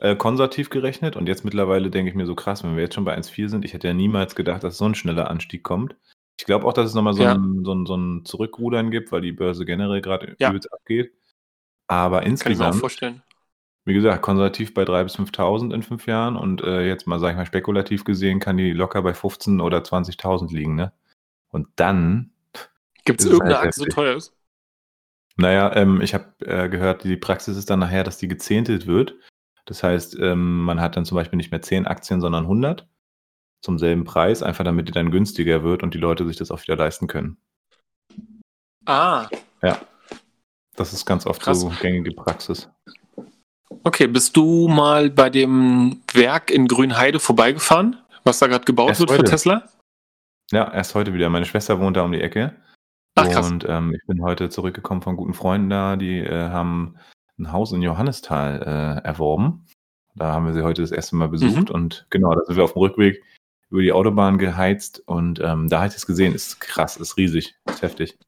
[0.03, 3.05] Äh, konservativ gerechnet und jetzt mittlerweile denke ich mir so krass, wenn wir jetzt schon
[3.05, 5.95] bei 1,4 sind, ich hätte ja niemals gedacht, dass so ein schneller Anstieg kommt.
[6.41, 7.35] Ich glaube auch, dass es nochmal so, Ja.
[7.35, 10.49] ein, so, ein, so ein Zurückrudern gibt, weil die Börse generell gerade Ja.
[10.49, 11.13] übelst abgeht.
[11.87, 13.23] Aber Kann ich mir auch insgesamt, vorstellen.
[13.85, 17.31] wie gesagt, konservativ bei 3.000 bis 5.000 in fünf Jahren und äh, jetzt mal, sag
[17.31, 20.93] ich mal, spekulativ gesehen, kann die locker bei 15.000 oder 20.000 liegen, ne?
[21.51, 22.33] Und dann
[23.05, 24.35] Gibt es irgendeine halt Aktie, so teuer ist?
[25.37, 29.15] Naja, ähm, ich habe äh, gehört, die Praxis ist dann nachher, dass die gezähntelt wird.
[29.67, 32.87] Das heißt, ähm, man hat dann zum Beispiel nicht mehr 10 Aktien, sondern 100
[33.65, 36.61] zum selben Preis, einfach damit die dann günstiger wird und die Leute sich das auch
[36.63, 37.37] wieder leisten können.
[38.87, 39.29] Ah,
[40.75, 41.61] Das ist ganz oft Krass.
[41.61, 42.69] so gängige Praxis.
[43.85, 44.07] okay.
[44.07, 49.11] Bist du mal bei dem Werk in Grünheide vorbeigefahren, was da gerade gebaut Erst wird
[49.11, 49.31] für heute.
[49.31, 49.69] Tesla?
[50.51, 51.29] Ja, erst heute wieder.
[51.29, 52.57] Meine Schwester wohnt da um die Ecke.
[53.15, 53.51] Ach, krass.
[53.51, 56.97] Und ähm, ich bin heute zurückgekommen von guten Freunden da, die äh, haben
[57.43, 59.67] ein Haus in Johannisthal äh, erworben.
[60.15, 61.75] Da haben wir sie heute das erste Mal besucht Mhm.
[61.75, 63.23] und genau, da sind wir auf dem Rückweg
[63.71, 67.55] über die Autobahn geheizt und ähm, da habe ich es gesehen, ist krass, ist riesig,
[67.67, 68.19] ist heftig.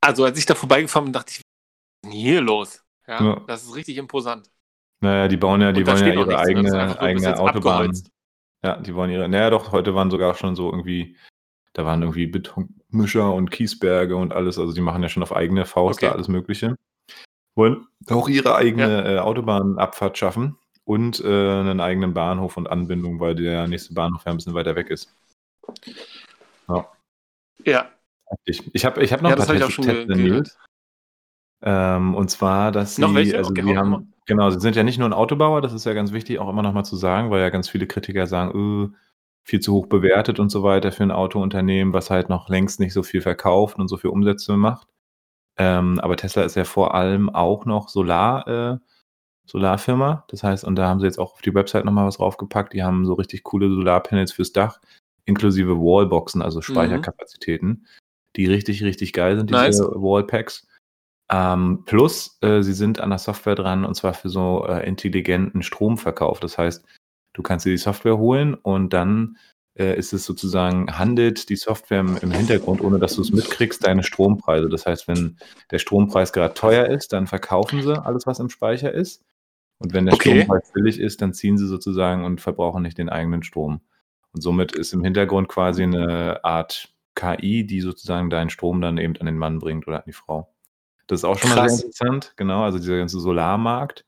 [0.00, 2.84] Also als ich da vorbeigefahren bin, dachte ich, was ist denn hier los?
[3.06, 3.40] Ja, Ja.
[3.46, 4.50] das ist richtig imposant.
[5.00, 6.38] Naja, die bauen ja, die wollen ja ihre ne?
[6.38, 7.56] Eigene, eigene Autobahn.
[7.90, 8.10] abgeholzt.
[8.64, 11.16] Ja, die wollen ihre, naja doch, heute waren sogar schon so irgendwie,
[11.74, 15.64] da waren irgendwie Betonmischer und Kiesberge und alles, also die machen ja schon auf eigene
[15.66, 16.06] Faust Okay.
[16.06, 16.74] da alles Mögliche.
[17.54, 23.34] Wollen auch ihre eigene äh, Autobahnabfahrt schaffen und äh, einen eigenen Bahnhof und Anbindung, weil
[23.34, 25.14] der nächste Bahnhof ja ein bisschen weiter weg ist.
[26.68, 26.88] Ja,
[28.44, 30.58] Ich, ich habe ich hab noch ja ein paar Tesla News.
[31.66, 33.38] Ähm, und zwar, dass sie, Noch welche?
[33.38, 35.94] also Okay, sie haben, genau, sie sind ja nicht nur ein Autobauer, das ist ja
[35.94, 38.96] ganz wichtig, auch immer noch mal zu sagen, weil ja ganz viele Kritiker sagen, äh,
[39.44, 42.92] viel zu hoch bewertet und so weiter für ein Autounternehmen, was halt noch längst nicht
[42.92, 44.88] so viel verkauft und so viel Umsätze macht.
[45.56, 48.78] Ähm, aber Tesla ist ja vor allem auch noch Solar, äh,
[49.46, 50.24] Solarfirma.
[50.28, 52.72] Das heißt, und da haben sie jetzt auch auf die Website nochmal was draufgepackt.
[52.72, 54.80] Die haben so richtig coole Solarpanels fürs Dach,
[55.26, 57.86] inklusive Wallboxen, also Speicherkapazitäten,
[58.36, 59.80] die richtig, richtig geil sind, diese Nice.
[59.80, 60.66] Wallpacks.
[61.30, 65.62] Ähm, plus, äh, sie sind an der Software dran und zwar für so äh, intelligenten
[65.62, 66.40] Stromverkauf.
[66.40, 66.84] Das heißt,
[67.32, 69.38] du kannst dir die Software holen und dann
[69.78, 73.84] äh, ist es sozusagen, handelt die Software im, im Hintergrund, ohne dass du es mitkriegst,
[73.86, 74.68] deine Strompreise.
[74.68, 75.36] Das heißt, wenn
[75.70, 79.22] der Strompreis gerade teuer ist, dann verkaufen sie alles, was im Speicher ist.
[79.78, 80.42] Und wenn der Okay.
[80.42, 83.80] Strompreis billig ist, dann ziehen sie sozusagen und verbrauchen nicht den eigenen Strom.
[84.32, 89.16] Und somit ist im Hintergrund quasi eine Art KI, die sozusagen deinen Strom dann eben
[89.16, 90.52] an den Mann bringt oder an die Frau.
[91.06, 94.04] Das ist auch schon mal sehr interessant, genau, also dieser ganze Solarmarkt.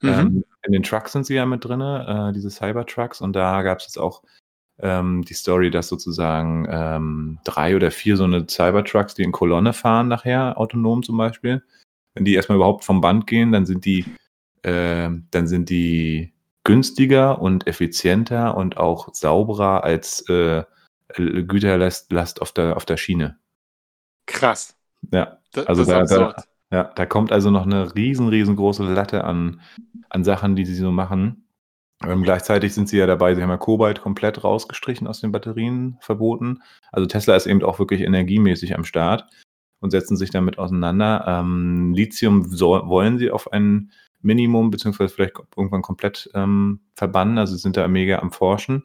[0.00, 0.08] Mhm.
[0.08, 3.78] Ähm, in den Trucks sind sie ja mit drin, äh, diese Cybertrucks, und da gab
[3.78, 4.22] es jetzt auch
[4.80, 9.72] ähm, die Story, dass sozusagen ähm, drei oder vier so eine Cybertrucks, die in Kolonne
[9.72, 11.62] fahren nachher, autonom zum Beispiel,
[12.14, 14.04] wenn die erstmal überhaupt vom Band gehen, dann sind die,
[14.62, 16.32] äh, dann sind die
[16.64, 20.64] günstiger und effizienter und auch sauberer als äh,
[21.16, 23.38] Güterlast Last auf der auf der Schiene.
[24.26, 24.76] Krass.
[25.12, 28.84] Ja, Da, Also das ist da- da- ja, da kommt also noch eine riesen, riesengroße
[28.84, 29.62] Latte an,
[30.10, 31.47] an Sachen, die sie so machen.
[32.04, 35.98] Ähm, gleichzeitig sind sie ja dabei, sie haben ja Kobalt komplett rausgestrichen aus den Batterien,
[36.00, 36.62] verboten.
[36.92, 39.26] Also Tesla ist eben auch wirklich energiemäßig am Start
[39.80, 41.24] und setzen sich damit auseinander.
[41.26, 47.38] Ähm, Lithium so, wollen sie auf ein Minimum beziehungsweise vielleicht irgendwann komplett ähm, verbannen.
[47.38, 48.84] Also sie sind da mega am Forschen.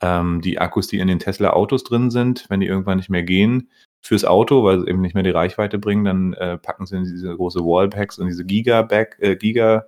[0.00, 3.70] Ähm, die Akkus, die in den Tesla-Autos drin sind, wenn die irgendwann nicht mehr gehen,
[4.02, 7.04] fürs Auto, weil sie eben nicht mehr die Reichweite bringen, dann äh, packen sie in
[7.04, 9.86] diese große Wallpacks und diese Giga-Back, äh, Giga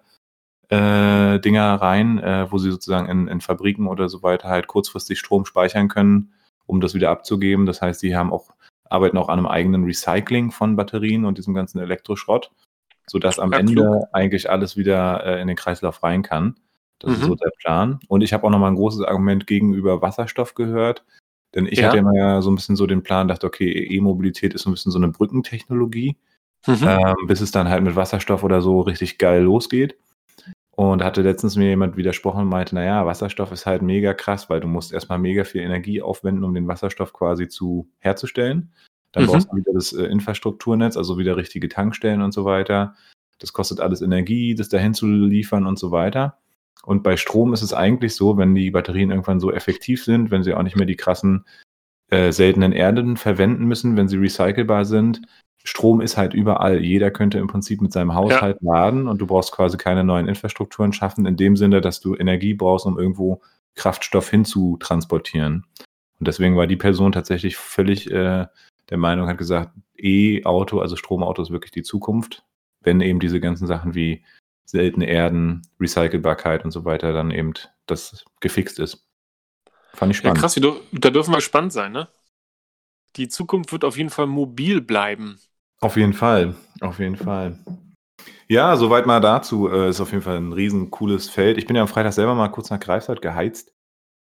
[0.71, 5.19] äh, Dinger rein, äh, wo sie sozusagen in, in Fabriken oder so weiter halt kurzfristig
[5.19, 6.33] Strom speichern können,
[6.67, 7.67] um das wieder abzugeben.
[7.67, 8.51] Das heißt, sie haben auch,
[8.85, 12.51] arbeiten auch an einem eigenen Recycling von Batterien und diesem ganzen Elektroschrott,
[13.09, 16.57] sodass am Ja, Ende eigentlich alles wieder äh, in den Kreislauf rein kann.
[16.99, 17.25] Das ist Mhm.
[17.27, 18.01] so der Plan.
[18.09, 21.05] Und ich habe auch nochmal ein großes Argument gegenüber Wasserstoff gehört.
[21.55, 21.87] Denn ich Ja.
[21.87, 24.75] hatte immer ja so ein bisschen so den Plan, dachte, okay, E-Mobilität ist so ein
[24.75, 26.17] bisschen so eine Brückentechnologie
[26.67, 26.87] Mhm.
[26.87, 29.97] ähm, bis es dann halt mit Wasserstoff oder so richtig geil losgeht.
[30.79, 34.61] Und hatte letztens mir jemand widersprochen und meinte, naja, Wasserstoff ist halt mega krass, weil
[34.61, 38.71] du musst erstmal mega viel Energie aufwenden, um den Wasserstoff quasi zu herzustellen.
[39.11, 39.27] Dann Mhm.
[39.27, 42.95] brauchst du wieder das äh, Infrastrukturnetz, also wieder richtige Tankstellen und so weiter.
[43.41, 46.39] Das kostet alles Energie, das dahin zu liefern und so weiter.
[46.85, 50.45] Und bei Strom ist es eigentlich so, wenn die Batterien irgendwann so effektiv sind, wenn
[50.45, 51.45] sie auch nicht mehr die krassen
[52.11, 55.23] äh, seltenen Erden verwenden müssen, wenn sie recycelbar sind.
[55.69, 56.83] Strom ist halt überall.
[56.83, 60.95] Jeder könnte im Prinzip mit seinem Haushalt laden und du brauchst quasi keine neuen Infrastrukturen
[60.95, 63.43] schaffen, in dem Sinne, dass du Energie brauchst, um irgendwo
[63.75, 65.67] Kraftstoff hinzutransportieren.
[66.19, 68.47] Und deswegen war die Person tatsächlich völlig äh,
[68.89, 72.45] der Meinung, hat gesagt, E-Auto, also Stromauto ist wirklich die Zukunft,
[72.81, 74.25] wenn eben diese ganzen Sachen wie
[74.65, 77.53] seltene Erden, Recycelbarkeit und so weiter dann eben
[77.85, 79.07] das gefixt ist.
[79.93, 80.39] Fand ich Ja, spannend.
[80.39, 82.09] krass, wie du- da dürfen wir gespannt sein, ne?
[83.17, 85.39] Die Zukunft wird auf jeden Fall mobil bleiben.
[85.81, 87.57] Auf jeden Fall, auf jeden Fall.
[88.49, 89.69] Ja, soweit mal dazu.
[89.71, 91.59] Äh, ist auf jeden Fall ein riesen cooles Feld.
[91.59, 93.73] Ich bin ja am Freitag selber mal kurz nach Greifswald geheizt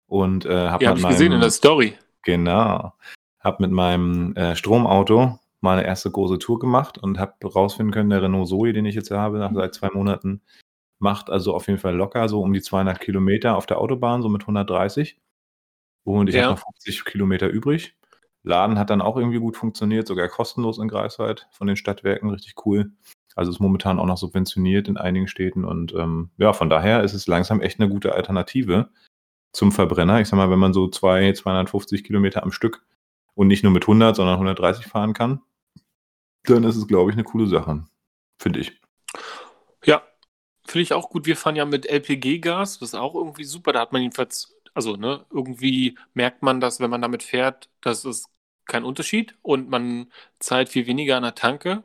[0.07, 1.97] und äh, habe Ja, habe ich gesehen in der Story.
[2.23, 2.93] genau,
[3.41, 8.11] habe mit meinem äh, Stromauto mal eine erste große Tour gemacht und habe rausfinden können,
[8.11, 10.43] der Renault Zoe, den ich jetzt habe, nach seit zwei Monaten,
[10.99, 14.29] macht also auf jeden Fall locker so um die 200 Kilometer auf der Autobahn, so
[14.29, 15.19] mit 130.
[16.05, 16.43] Und ich Ja.
[16.43, 17.97] habe noch 50 Kilometer übrig.
[18.47, 22.55] Laden hat dann auch irgendwie gut funktioniert, sogar kostenlos in Greifswald von den Stadtwerken, richtig
[22.65, 22.93] cool.
[23.35, 27.13] Also ist momentan auch noch subventioniert in einigen Städten und ähm, ja, von daher ist
[27.13, 28.89] es langsam echt eine gute Alternative
[29.53, 30.21] zum Verbrenner.
[30.21, 32.87] Ich sag mal, wenn man so zwei, 250 Kilometer am Stück
[33.35, 35.43] und nicht nur mit 100, sondern 130 fahren kann,
[36.45, 37.85] dann ist es, glaube ich, eine coole Sache.
[38.39, 38.81] Finde ich.
[39.85, 40.03] Ja,
[40.65, 41.27] finde ich auch gut.
[41.27, 43.73] Wir fahren ja mit LPG-Gas, das ist auch irgendwie super.
[43.73, 48.05] Da hat man jedenfalls, also ne, irgendwie merkt man, dass wenn man damit fährt, das
[48.05, 48.29] ist
[48.67, 51.83] kein Unterschied und man zahlt viel weniger an der Tanke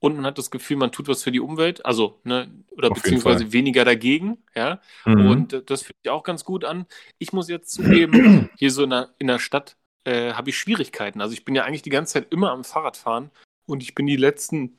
[0.00, 3.02] und man hat das Gefühl, man tut was für die Umwelt, also ne, oder Auf
[3.02, 4.80] beziehungsweise weniger dagegen, ja.
[5.04, 5.26] Mhm.
[5.26, 6.86] Und äh, das fühlt sich auch ganz gut an.
[7.18, 11.20] Ich muss jetzt zugeben, hier so in der, in der Stadt äh, habe ich Schwierigkeiten.
[11.20, 13.30] Also ich bin ja eigentlich die ganze Zeit immer am Fahrradfahren
[13.66, 14.78] und ich bin die letzten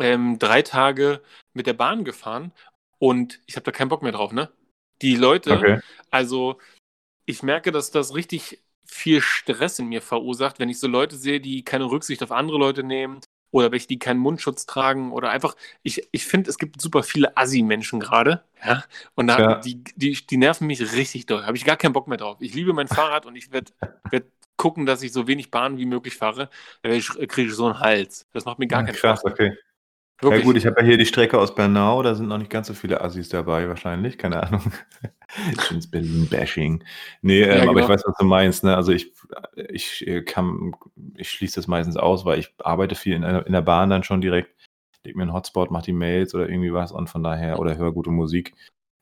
[0.00, 1.22] ähm, drei Tage
[1.54, 2.52] mit der Bahn gefahren
[2.98, 4.50] und ich habe da keinen Bock mehr drauf, ne?
[5.00, 5.80] Die Leute, okay.
[6.10, 6.58] also
[7.24, 8.58] ich merke, dass das richtig
[8.90, 12.58] viel Stress in mir verursacht, wenn ich so Leute sehe, die keine Rücksicht auf andere
[12.58, 13.20] Leute nehmen
[13.50, 17.36] oder welche, die keinen Mundschutz tragen oder einfach, ich, ich finde, es gibt super viele
[17.36, 19.54] Assi-Menschen gerade, ja, und da, Ja.
[19.54, 22.38] die, die, die nerven mich richtig doll, habe ich gar keinen Bock mehr drauf.
[22.40, 23.72] Ich liebe mein Fahrrad und ich werde
[24.10, 26.50] werd gucken, dass ich so wenig Bahn wie möglich fahre,
[26.82, 28.26] weil ich kriege so einen Hals.
[28.32, 29.24] Das macht mir gar keinen Krass, Spaß.
[29.24, 29.56] okay.
[30.20, 30.40] Wirklich.
[30.40, 32.66] Ja gut, ich habe ja hier die Strecke aus Bernau, da sind noch nicht ganz
[32.66, 34.72] so viele Assis dabei wahrscheinlich, keine Ahnung.
[35.62, 36.82] Schönes Berlin-Bashing.
[37.22, 37.80] Nee, ähm, Ja, aber genau.
[37.84, 38.64] ich weiß, was du meinst.
[38.64, 38.74] Ne?
[38.74, 39.12] Also ich,
[39.54, 40.72] ich äh, kann,
[41.16, 44.02] ich schließe das meistens aus, weil ich arbeite viel in, der- in der Bahn dann
[44.02, 44.50] schon direkt,
[45.04, 47.92] leg mir einen Hotspot, mach die Mails oder irgendwie was und von daher, oder höre
[47.92, 48.54] gute Musik.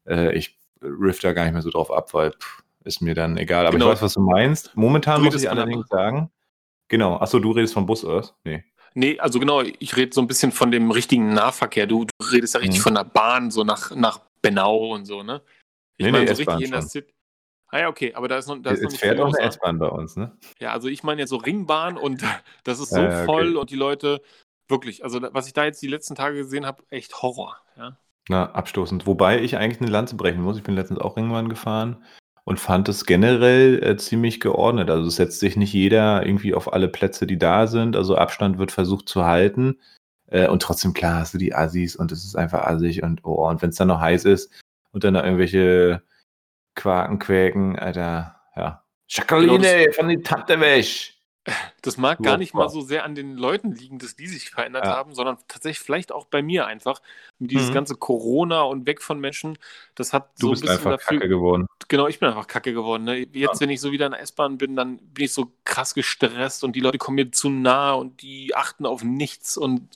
[0.07, 3.38] Äh, ich riff da gar nicht mehr so drauf ab, weil pff, ist mir dann
[3.38, 3.66] egal.
[3.66, 3.87] Aber Genau.
[3.87, 4.76] ich weiß, was du meinst.
[4.76, 6.31] Momentan Du muss ich von allerdings sagen,
[6.88, 8.29] genau, achso, du redest vom Bus, oder?
[8.44, 8.64] Nee.
[8.99, 11.87] Nee, also genau, ich rede so ein bisschen von dem richtigen Nahverkehr.
[11.87, 12.85] Du, du redest ja richtig Mhm.
[12.85, 15.43] von der Bahn, so nach, nach Benau und so, ne?
[15.99, 16.81] Ich Nee, meine nee, so richtig in der.
[16.81, 17.13] City.
[17.69, 19.49] Ah ja, okay, aber da ist noch, da ist noch nicht fährt auch eine ne?
[19.49, 20.35] S-Bahn bei uns, ne?
[20.61, 22.23] Ja, also ich meine jetzt so Ringbahn und
[22.65, 23.25] das ist so Ja, okay.
[23.27, 24.23] voll und die Leute,
[24.67, 27.99] wirklich, also was ich da jetzt die letzten Tage gesehen habe, echt Horror, ja.
[28.31, 29.07] Na, abstoßend.
[29.07, 30.57] Wobei ich eigentlich eine Lanze brechen muss.
[30.57, 32.03] Ich bin letztens auch Ringbahn gefahren
[32.47, 34.89] und fand es generell äh, ziemlich geordnet.
[34.89, 37.97] Also es setzt sich nicht jeder irgendwie auf alle Plätze, die da sind.
[37.97, 39.81] Also Abstand wird versucht zu halten.
[40.29, 43.49] Äh, und trotzdem, klar, hast du die Assis und es ist einfach assig und oh,
[43.49, 44.53] und wenn es dann noch heiß ist
[44.93, 46.03] und dann da irgendwelche
[46.77, 48.85] Quaken quäken, Alter, ja.
[49.27, 51.15] Genau, von die Tante weg.
[51.83, 54.85] Das mag gar nicht mal so sehr an den Leuten liegen, dass die sich verändert
[54.85, 54.97] Ja.
[54.97, 57.01] haben, sondern tatsächlich vielleicht auch bei mir einfach.
[57.39, 57.75] Dieses Mhm.
[57.75, 59.57] ganze Corona und weg von Menschen,
[59.95, 61.67] das hat Du so ein bist bisschen einfach dafür, kacke geworden.
[61.89, 63.05] Genau, ich bin einfach kacke geworden.
[63.05, 63.29] Ne?
[63.33, 66.65] Jetzt, wenn ich so wieder in der S-Bahn bin, dann bin ich so krass gestresst
[66.65, 69.89] und die Leute kommen mir zu nah und die achten auf nichts und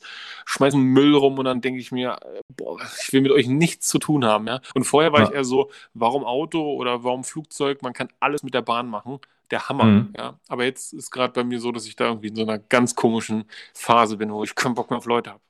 [0.46, 3.88] schmeißen Müll rum und dann denke ich mir, äh, boah, ich will mit euch nichts
[3.88, 4.46] zu tun haben.
[4.46, 4.60] Ja?
[4.74, 5.28] Und vorher war Ja.
[5.28, 7.82] ich eher so, warum Auto oder warum Flugzeug?
[7.82, 9.18] Man kann alles mit der Bahn machen.
[9.50, 9.84] Der Hammer.
[9.84, 10.14] Mhm.
[10.16, 10.38] Ja?
[10.48, 12.94] Aber jetzt ist gerade bei mir so, dass ich da irgendwie in so einer ganz
[12.94, 15.42] komischen Phase bin, wo ich keinen Bock mehr auf Leute habe.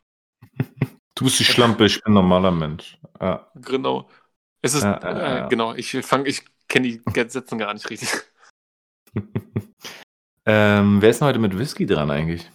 [1.15, 2.99] Du bist die Schlampe, ich bin ein normaler Mensch.
[3.21, 3.47] Ja.
[3.55, 4.09] Genau.
[4.63, 5.49] Es ist, Ja, äh, ja.
[5.49, 8.09] genau, ich fange, ich kenne die Sätze gar nicht richtig.
[10.47, 12.51] ähm, wer ist denn heute mit Whisky dran eigentlich?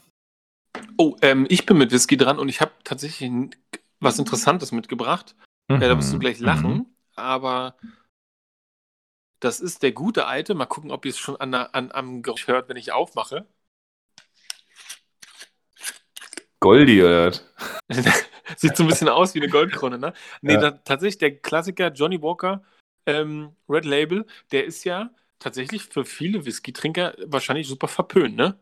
[0.98, 3.32] Oh, ähm, ich bin mit Whisky dran und ich habe tatsächlich
[4.00, 5.36] was Interessantes mitgebracht.
[5.70, 6.46] Ja, da wirst du Mhm, gleich mhm.
[6.46, 7.76] lachen, aber
[9.46, 10.56] das ist der gute alte.
[10.56, 13.46] Mal gucken, ob ihr es schon an, an, am Geräusch hört, wenn ich aufmache.
[16.60, 17.46] Goldi oder was?
[18.58, 20.14] Sieht so ein bisschen aus wie eine Goldkrone, ne?
[20.42, 20.60] Nee, Ja.
[20.62, 22.64] da, tatsächlich der Klassiker Johnny Walker
[23.06, 28.58] ähm, Red Label, der ist ja tatsächlich für viele Whisky-Trinker wahrscheinlich super verpönt, ne?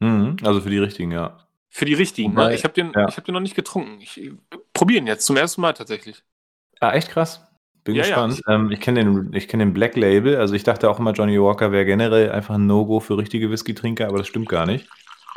[0.00, 1.46] Mhm, also für die richtigen, ja.
[1.68, 2.54] Für die richtigen, Wobei- ne?
[2.54, 3.08] Ich habe den, ja.
[3.08, 4.00] ich hab den noch nicht getrunken.
[4.00, 4.32] Ich äh,
[4.72, 6.22] probiere ihn jetzt zum ersten Mal tatsächlich.
[6.80, 7.46] Ah, echt krass.
[7.84, 8.08] Bin Ja, ja.
[8.26, 8.42] gespannt.
[8.48, 10.36] Ähm, ich kenne den, ich kenn den Black Label.
[10.36, 14.08] Also ich dachte auch immer, Johnny Walker wäre generell einfach ein No-Go für richtige Whisky-Trinker,
[14.08, 14.88] aber das stimmt gar nicht.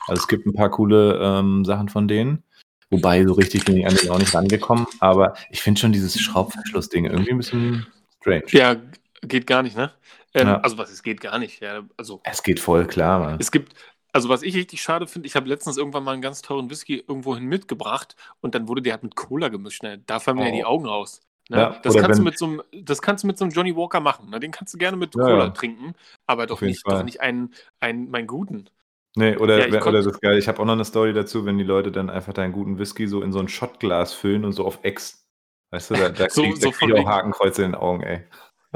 [0.08, 2.44] Also es gibt ein paar coole ähm, Sachen von denen.
[2.90, 4.88] Wobei, so richtig bin ich an den auch nicht rangekommen.
[5.02, 7.86] Aber ich finde schon dieses Schraubverschluss-Ding irgendwie ein bisschen
[8.22, 8.44] strange.
[8.52, 8.78] Ja,
[9.24, 9.92] geht gar nicht, ne?
[10.34, 10.62] Ähm, Ja.
[10.62, 11.62] Also was, es geht gar nicht.
[11.62, 13.38] Ja, also Es geht voll klar, Mann.
[13.42, 13.74] es gibt,
[14.14, 17.04] also was ich richtig schade finde, ich habe letztens irgendwann mal einen ganz teuren Whisky
[17.06, 19.84] irgendwohin mitgebracht und dann wurde der halt mit Cola gemischt.
[19.84, 20.02] Ne?
[20.06, 20.56] Da fallen mir ja Oh.
[20.56, 21.20] die Augen raus.
[21.50, 21.58] Ne?
[21.58, 23.76] Ja, das, kannst du wenn- mit so einem, das kannst du mit so einem Johnny
[23.76, 24.30] Walker machen.
[24.30, 24.40] Ne?
[24.40, 25.50] Den kannst du gerne mit Ja, Cola ja.
[25.52, 25.94] trinken,
[26.26, 28.70] aber doch nicht, doch nicht einen, einen, meinen guten.
[29.16, 30.38] Nee, oder, Ja, oder das geil.
[30.38, 33.08] Ich habe auch noch eine Story dazu, wenn die Leute dann einfach deinen guten Whisky
[33.08, 35.26] so in so ein Shotglas füllen und so auf Ex.
[35.72, 37.80] Weißt du, da, da So- krieg, so da krieg von ich auch Hakenkreuze in den
[37.82, 38.26] Augen, ey.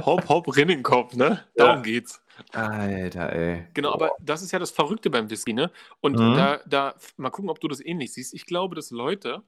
[0.04, 1.46] Hopp, hopp, Rinnenkopf, ne?
[1.56, 2.24] Darum geht's.
[2.54, 3.68] Alter, ey.
[3.74, 5.70] Genau, aber das ist ja das Verrückte beim Whisky, ne?
[6.00, 6.36] Und Mhm.
[6.36, 8.34] da, da, mal gucken, ob du das ähnlich siehst.
[8.34, 9.44] Ich glaube, dass Leute,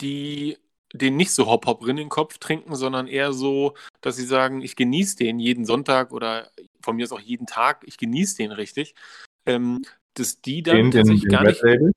[0.00, 0.58] die
[0.96, 4.62] den nicht so hopp hopp in den Kopf trinken, sondern eher so, dass sie sagen,
[4.62, 8.52] ich genieße den jeden Sonntag oder von mir ist auch jeden Tag, ich genieße den
[8.52, 8.94] richtig,
[9.46, 9.82] ähm,
[10.14, 11.92] dass die dann Den, den, tatsächlich den gar Red nicht, Label?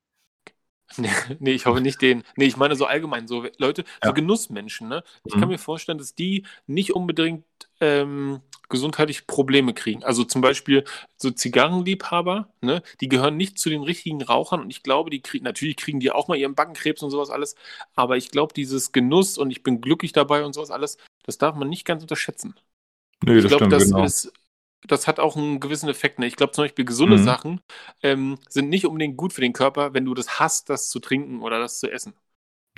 [1.38, 4.12] nee, ich hoffe nicht den, nee, ich meine so allgemein, so Leute, so Ja.
[4.12, 5.04] Genussmenschen, ne?
[5.24, 5.40] Ich Mhm.
[5.40, 7.44] kann mir vorstellen, dass die nicht unbedingt
[7.80, 10.02] ähm, gesundheitliche Probleme kriegen.
[10.04, 10.84] Also zum Beispiel
[11.16, 12.82] so Zigarrenliebhaber, ne?
[13.00, 16.10] Die gehören nicht zu den richtigen Rauchern und ich glaube, die kriegen, natürlich kriegen die
[16.10, 17.54] auch mal ihren Backenkrebs und sowas alles,
[17.94, 21.54] aber ich glaube, dieses Genuss und ich bin glücklich dabei und sowas alles, das darf
[21.56, 22.54] man nicht ganz unterschätzen.
[23.24, 24.04] Nö, ich das glaube, das genau.
[24.04, 24.32] ist,
[24.86, 26.18] das hat auch einen gewissen Effekt.
[26.18, 26.26] Ne?
[26.26, 27.22] Ich glaube zum Beispiel, gesunde Mhm.
[27.24, 27.60] Sachen
[28.02, 31.42] ähm, sind nicht unbedingt gut für den Körper, wenn du das hast, das zu trinken
[31.42, 32.14] oder das zu essen.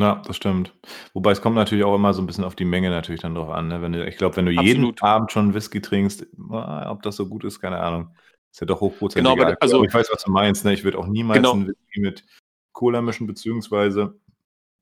[0.01, 0.75] Ja, das stimmt.
[1.13, 3.51] Wobei es kommt natürlich auch immer so ein bisschen auf die Menge natürlich dann drauf
[3.51, 3.69] an.
[3.69, 3.83] Ne?
[3.83, 5.03] Wenn du, ich glaube, wenn du jeden Absolut.
[5.03, 8.15] Abend schon Whisky trinkst, ob das so gut ist, keine Ahnung.
[8.51, 9.31] Ist ja doch hochprozentig.
[9.33, 10.65] Genau, aber also- ich weiß, was du meinst.
[10.65, 10.73] Ne?
[10.73, 11.53] Ich würde auch niemals Genau.
[11.53, 12.25] einen Whisky mit
[12.73, 14.19] Cola mischen, beziehungsweise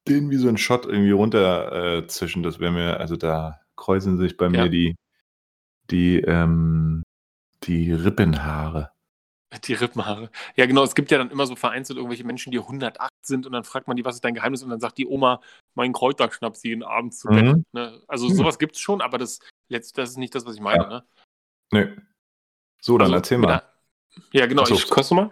[0.09, 2.07] den wie so ein Shot irgendwie runter äh.
[2.07, 4.51] Das wäre mir, also da kreuzen sich bei Ja.
[4.65, 4.97] mir die,
[5.91, 7.03] die, ähm,
[7.65, 8.93] die Rippenhaare.
[9.65, 10.31] Die Rippenhaare.
[10.55, 10.85] Ja, genau.
[10.85, 13.89] Es gibt ja dann immer so vereinzelt irgendwelche Menschen, die 108 sind und dann fragt
[13.89, 14.63] man die, was ist dein Geheimnis?
[14.63, 15.41] Und dann sagt die Oma,
[15.75, 17.45] mein Kräuterschnaps jeden Abend zu Bett.
[17.45, 17.65] Mhm.
[17.73, 18.01] Ne?
[18.07, 18.37] Also Hm.
[18.37, 20.85] sowas gibt es schon, aber das, letzt, das ist nicht das, was ich meine.
[20.85, 20.89] Ja.
[20.89, 21.05] Ne?
[21.73, 21.97] Nö.
[22.81, 23.49] So, dann Also erzähl mal.
[23.49, 23.73] der-
[24.33, 24.65] Ja, genau.
[24.65, 24.75] So.
[24.75, 25.31] Ich koste mal.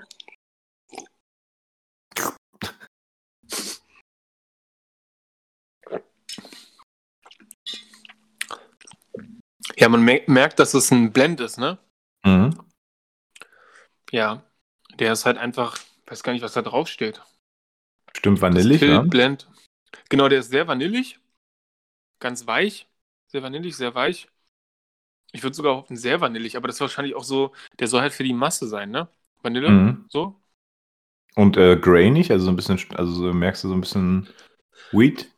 [9.77, 11.79] Ja, man me merkt, dass es ein Blend ist, ne?
[12.25, 12.51] Mhm.
[14.11, 14.43] Ja.
[14.99, 17.23] Der ist halt einfach, weiß gar nicht, was da drauf steht.
[18.17, 19.05] Stimmt, vanillig, ne?
[19.05, 19.49] Blend.
[20.09, 21.21] Genau, der ist sehr vanillig.
[22.19, 22.89] Ganz weich.
[23.29, 24.29] Sehr vanillig, sehr weich.
[25.33, 28.15] Ich würde sogar hoffen, sehr vanillig, aber das ist wahrscheinlich auch so, der soll halt
[28.15, 29.09] für die Masse sein, ne?
[29.43, 30.07] Vanille, Mhm.
[30.09, 30.41] so.
[31.37, 34.29] Und äh, grainig, also so ein bisschen, also so, merkst du so ein bisschen
[34.91, 35.31] Weed?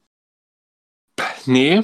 [1.44, 1.82] Nee,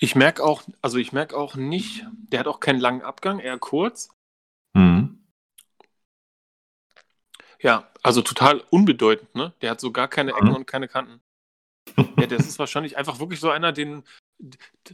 [0.00, 3.58] ich merke auch, also ich merke auch nicht, der hat auch keinen langen Abgang, eher
[3.58, 4.08] kurz.
[4.74, 5.18] Mhm.
[7.60, 9.52] Ja, also total unbedeutend, ne?
[9.62, 10.54] Der hat so gar keine Ecken Mhm.
[10.54, 11.20] und keine Kanten.
[12.22, 14.04] Ja, das ist wahrscheinlich einfach wirklich so einer, den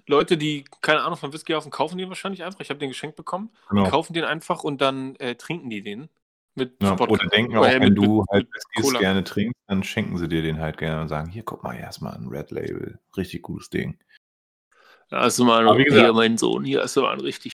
[0.07, 2.61] Leute, die keine Ahnung von Whisky kaufen, kaufen den wahrscheinlich einfach.
[2.61, 3.89] Ich habe den geschenkt bekommen, Genau.
[3.89, 6.09] kaufen den einfach und dann äh, trinken die den
[6.55, 10.19] mit Ja, oder denken auch, wenn mit- du mit- halt Whiskys gerne trinkst, dann schenken
[10.19, 12.99] sie dir den halt gerne und sagen, hier, guck mal, erstmal ein Red Label.
[13.17, 13.99] Richtig gutes Ding.
[15.11, 17.53] Ja, hast du mal hier, mein Sohn, hier du mal einen richtig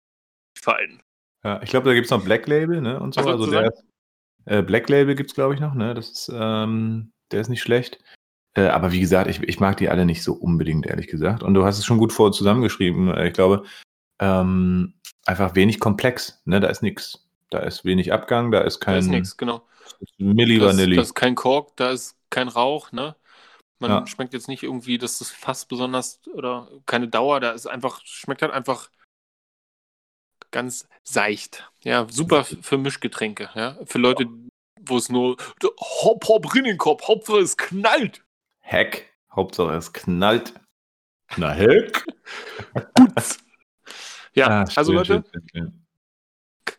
[0.59, 1.03] feinen.
[1.45, 2.99] Ja, ich glaube, da gibt es noch Black Label, ne?
[2.99, 3.21] Und so.
[3.21, 3.73] Was Also der
[4.47, 5.95] äh, Black Label gibt es, glaube ich, noch, ne?
[5.95, 7.99] Das ist, ähm, der ist nicht schlecht.
[8.55, 11.43] Äh, aber wie gesagt, ich, ich mag die alle nicht so unbedingt, ehrlich gesagt.
[11.43, 13.09] Und du hast es schon gut vor zusammengeschrieben.
[13.13, 13.65] Äh, Ich glaube,
[14.21, 14.95] ähm,
[15.27, 16.61] einfach wenig komplex, ne?
[16.61, 17.27] Da ist nichts.
[17.51, 19.63] Da ist wenig Abgang, da ist Da kein ist nichts, genau.
[20.19, 20.97] Milli Vanilli.
[20.97, 23.17] das ist kein Kork, da ist kein Rauch, ne?
[23.79, 24.07] Man Ja.
[24.07, 28.43] schmeckt jetzt nicht irgendwie, dass das Fass besonders oder keine Dauer, da ist einfach, schmeckt
[28.43, 28.89] halt einfach
[30.55, 31.71] ganz seicht.
[31.83, 33.77] Ja, super für Mischgetränke, ja.
[33.85, 34.27] Für Leute,
[34.81, 35.37] wo es nur
[36.03, 38.25] Hopp, Hopp, Rinnenkopf, Hauptsache es knallt.
[38.61, 39.13] Heck.
[39.35, 40.55] Hauptsache es knallt.
[41.37, 42.05] Na heck.
[44.37, 45.85] Ja, Ah, also schön, Leute, schön,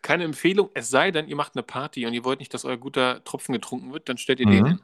[0.01, 2.75] keine Empfehlung, es sei denn, ihr macht eine Party und ihr wollt nicht, dass euer
[2.77, 4.67] guter Tropfen getrunken wird, dann stellt ihr den Mhm.
[4.67, 4.79] hin.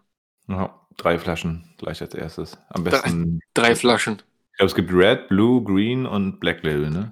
[0.47, 2.57] Ja, drei Flaschen gleich als erstes.
[2.69, 3.39] Am Drei- besten.
[3.53, 4.21] Drei Flaschen.
[4.51, 7.09] Ich glaube, es gibt Red, Blue, Green und Black Label, ne?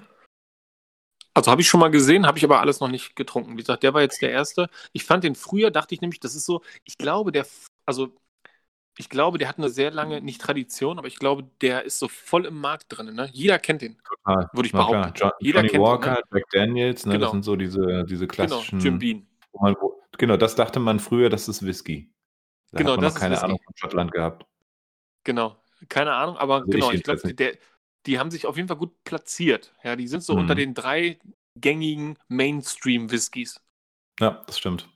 [1.40, 3.54] Also habe ich schon mal gesehen, habe ich aber alles noch nicht getrunken.
[3.54, 4.70] Wie gesagt, der war jetzt der erste.
[4.92, 7.46] Ich fand den früher, dachte ich nämlich, das ist so, ich glaube, der,
[7.86, 8.14] also
[8.98, 12.10] ich glaube, der hat eine sehr lange, nicht Tradition, aber ich glaube, der ist so
[12.10, 13.16] voll im Markt drin.
[13.16, 13.30] Ne?
[13.32, 13.98] Jeder kennt den.
[14.04, 14.50] Total.
[14.52, 15.14] Würde ich behaupten.
[15.16, 16.22] John, Jeder Johnny kennt ihn, Walker, ne?
[16.34, 17.14] Jack Daniels, ne?
[17.14, 17.26] Genau.
[17.28, 18.80] Das sind so diese, diese Genau, klassischen.
[18.82, 19.28] Jim Beam.
[19.54, 22.12] wo man, wo, genau, das dachte man früher, das ist Whisky.
[22.72, 23.42] Da Genau, hat man das noch keine.
[23.42, 24.46] Ahnung von Schottland gehabt.
[25.24, 25.56] Genau.
[25.88, 27.54] Keine Ahnung, aber Also ich genau, ich, jedenfalls glaube, der,
[28.06, 29.74] die haben sich auf jeden Fall gut platziert.
[29.84, 30.40] Ja, die sind so Mhm.
[30.40, 31.20] unter den drei
[31.56, 33.62] gängigen Mainstream-Whiskys.
[34.20, 34.90] Ja, das stimmt.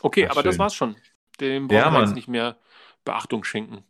[0.00, 0.58] Okay, Ach, aber das schön.
[0.60, 0.96] war's schon.
[1.40, 2.58] Dem brauchen Ja, wir jetzt nicht mehr
[3.04, 3.84] Beachtung schenken.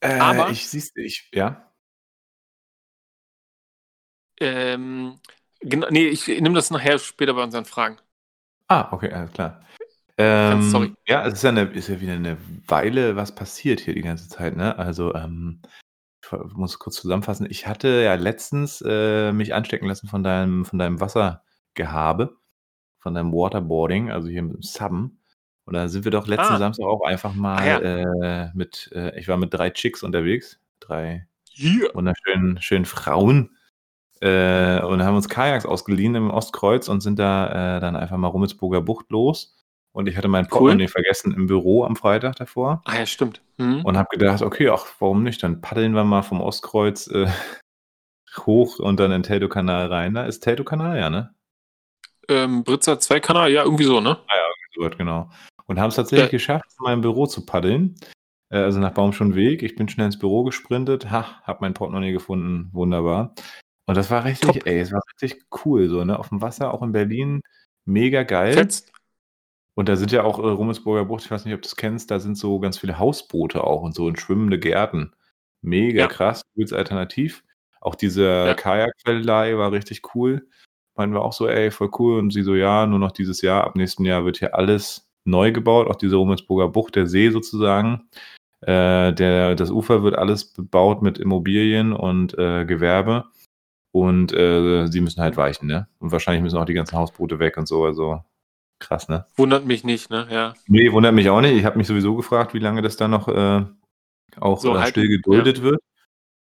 [0.00, 1.72] Äh, Aber- ich siehst ich, ja.
[4.40, 5.20] Ähm,
[5.60, 7.98] genau, nee, ich nehme das nachher später bei unseren Fragen.
[8.68, 9.64] Ah, okay, alles klar.
[10.16, 10.94] Ähm, sorry.
[11.06, 12.36] Ja, es ist ja, eine, ist ja wieder eine
[12.68, 14.76] Weile was passiert hier die ganze Zeit, ne?
[14.78, 15.60] Also, ähm,
[16.32, 17.46] ich muss kurz zusammenfassen.
[17.50, 22.36] Ich hatte ja letztens äh, mich anstecken lassen von deinem, von deinem Wassergehabe,
[22.98, 25.20] von deinem Waterboarding, also hier mit dem Subben.
[25.66, 26.58] Und da sind wir doch letzten Ah.
[26.58, 27.78] Samstag auch einfach mal Ah, ja.
[28.44, 31.90] äh, mit, äh, ich war mit drei Chicks unterwegs, drei Hier.
[31.94, 33.56] wunderschönen schönen Frauen
[34.20, 38.28] äh, und haben uns Kajaks ausgeliehen im Ostkreuz und sind da äh, dann einfach mal
[38.28, 39.56] Rummelsburger Bucht los.
[39.94, 40.58] Und ich hatte meinen Cool.
[40.58, 43.40] Portemonnaie vergessen im Büro am Freitag davor Ah ja, stimmt.
[43.58, 43.84] Mhm.
[43.84, 45.42] und habe gedacht, okay, ach, warum nicht?
[45.42, 47.28] Dann paddeln wir mal vom Ostkreuz äh,
[48.46, 50.14] hoch und dann in den Teltow-Kanal rein.
[50.14, 51.34] Da ist Teltow-Kanal, ja, ne?
[52.28, 54.18] Ähm, Britzer Zweikanal, ja, irgendwie so, ne?
[54.74, 55.30] So wird, genau.
[55.66, 56.30] Und haben es tatsächlich Ja.
[56.30, 57.94] geschafft, von meinem Büro zu paddeln.
[58.50, 59.62] Äh, also nach Baumschonweg.
[59.62, 61.10] Ich bin schnell ins Büro gesprintet.
[61.12, 62.70] Ha, hab mein Portemonnaie gefunden.
[62.72, 63.34] Wunderbar.
[63.86, 64.66] Und das war richtig, Top.
[64.66, 66.18] ey, es war richtig cool, so, ne?
[66.18, 67.40] Auf dem Wasser, auch in Berlin.
[67.86, 68.54] Mega geil.
[68.54, 68.90] Fetzt.
[69.76, 72.10] Und da sind ja auch äh, Rummelsburger Bucht, ich weiß nicht, ob du es kennst,
[72.10, 75.12] da sind so ganz viele Hausboote auch und so und schwimmende Gärten.
[75.62, 76.06] Mega Ja.
[76.08, 77.42] krass, übelst alternativ.
[77.80, 78.54] Auch diese Ja.
[78.54, 80.46] Kajakverleih war richtig cool.
[80.96, 82.18] Meinen wir auch so, ey, voll cool.
[82.20, 85.50] Und sie so, ja, nur noch dieses Jahr, ab nächsten Jahr wird hier alles neu
[85.52, 88.08] gebaut, auch diese Rummelsburger Bucht, der See sozusagen.
[88.60, 93.24] Äh, der, das Ufer wird alles bebaut mit Immobilien und äh, Gewerbe.
[93.92, 95.88] Und äh, sie müssen halt weichen, ne?
[95.98, 97.84] Und wahrscheinlich müssen auch die ganzen Hausboote weg und so.
[97.84, 98.22] Also
[98.84, 99.26] krass, ne?
[99.36, 100.26] Wundert mich nicht, ne?
[100.30, 100.54] Ja.
[100.66, 101.56] Nee, wundert mich auch nicht.
[101.56, 103.64] Ich habe mich sowieso gefragt, wie lange das da noch äh,
[104.40, 105.80] auch So äh, still geduldet wird.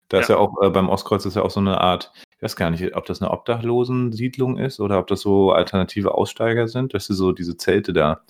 [0.09, 0.35] Da ist Ja.
[0.35, 2.95] ja auch äh, beim Ostkreuz ist ja auch so eine Art, ich weiß gar nicht,
[2.95, 6.93] ob das eine Obdachlosensiedlung ist oder ob das so alternative Aussteiger sind.
[6.93, 8.21] Das sind so diese Zelte da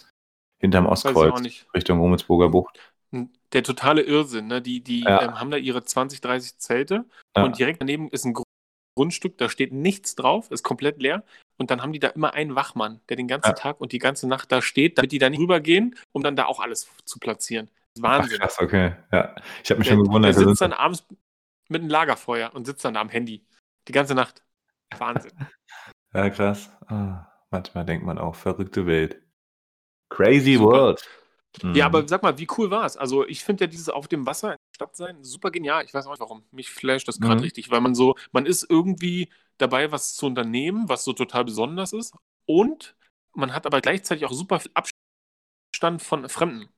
[0.60, 1.42] hinterm Ostkreuz.
[1.74, 2.80] Richtung Rummelsburger Bucht.
[3.54, 4.62] Der totale Irrsinn, ne?
[4.62, 5.22] Die, die Ja.
[5.24, 7.44] ähm, haben da ihre 20, 30 Zelte Ja.
[7.44, 8.44] und direkt daneben ist ein Gru-
[8.96, 11.24] Grundstück, da steht nichts drauf, ist komplett leer.
[11.58, 13.54] Und dann haben die da immer einen Wachmann, der den ganzen Ja.
[13.54, 16.46] Tag und die ganze Nacht da steht, damit die da nicht rübergehen, um dann da
[16.46, 17.68] auch alles zu platzieren.
[17.68, 18.40] Das ist Ach, Wahnsinn.
[18.40, 18.96] krass, okay.
[19.12, 19.36] Ja.
[19.64, 20.36] Ich habe mich der, schon der gewundert.
[20.36, 21.06] da sitzt sind- dann abends
[21.70, 23.46] mit einem Lagerfeuer und sitzt dann da am Handy.
[23.88, 24.44] Die ganze Nacht.
[24.98, 25.32] Wahnsinn.
[26.14, 26.70] Ja, krass.
[26.88, 29.22] Ah, manchmal denkt man auch, verrückte Welt.
[30.10, 30.66] Crazy Super.
[30.72, 31.10] World.
[31.64, 31.96] Ja, Mhm.
[31.96, 32.98] aber sag mal, wie cool war es?
[32.98, 35.84] Also, ich finde ja dieses auf dem Wasser in der Stadt sein super genial.
[35.84, 36.44] Ich weiß auch nicht warum.
[36.52, 37.44] Mich flasht das gerade Mhm.
[37.44, 41.94] richtig, weil man so, man ist irgendwie dabei, was zu unternehmen, was so total besonders
[41.94, 42.14] ist.
[42.46, 42.96] Und
[43.34, 46.70] man hat aber gleichzeitig auch super viel Abstand von Fremden.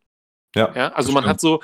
[0.55, 1.33] Ja, Ja, also man stimmt.
[1.35, 1.61] hat so,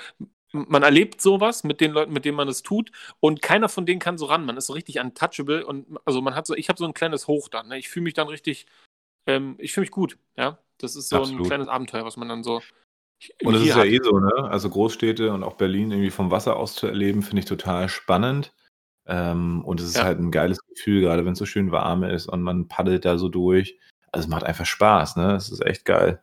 [0.52, 4.00] man erlebt sowas mit den Leuten, mit denen man es tut, und keiner von denen
[4.00, 4.46] kann so ran.
[4.46, 7.28] Man ist so richtig untouchable und also man hat so, ich habe so ein kleines
[7.28, 7.68] Hoch dann.
[7.70, 7.78] Ne?
[7.80, 8.66] Ich fühle mich dann richtig,
[9.28, 10.18] ähm, ich fühle mich gut.
[10.38, 11.48] Ja, das ist so ein Absolut.
[11.48, 12.62] kleines Abenteuer, was man dann so.
[13.44, 14.32] Und es ist ja eh so, ne?
[14.50, 18.54] Also Großstädte und auch Berlin irgendwie vom Wasser aus zu erleben, finde ich total spannend.
[19.08, 20.04] Ähm, und es ist Ja.
[20.04, 23.18] halt ein geiles Gefühl, gerade wenn es so schön warm ist und man paddelt da
[23.18, 23.78] so durch.
[24.12, 25.36] Also es macht einfach Spaß, ne?
[25.36, 26.22] Es ist echt geil.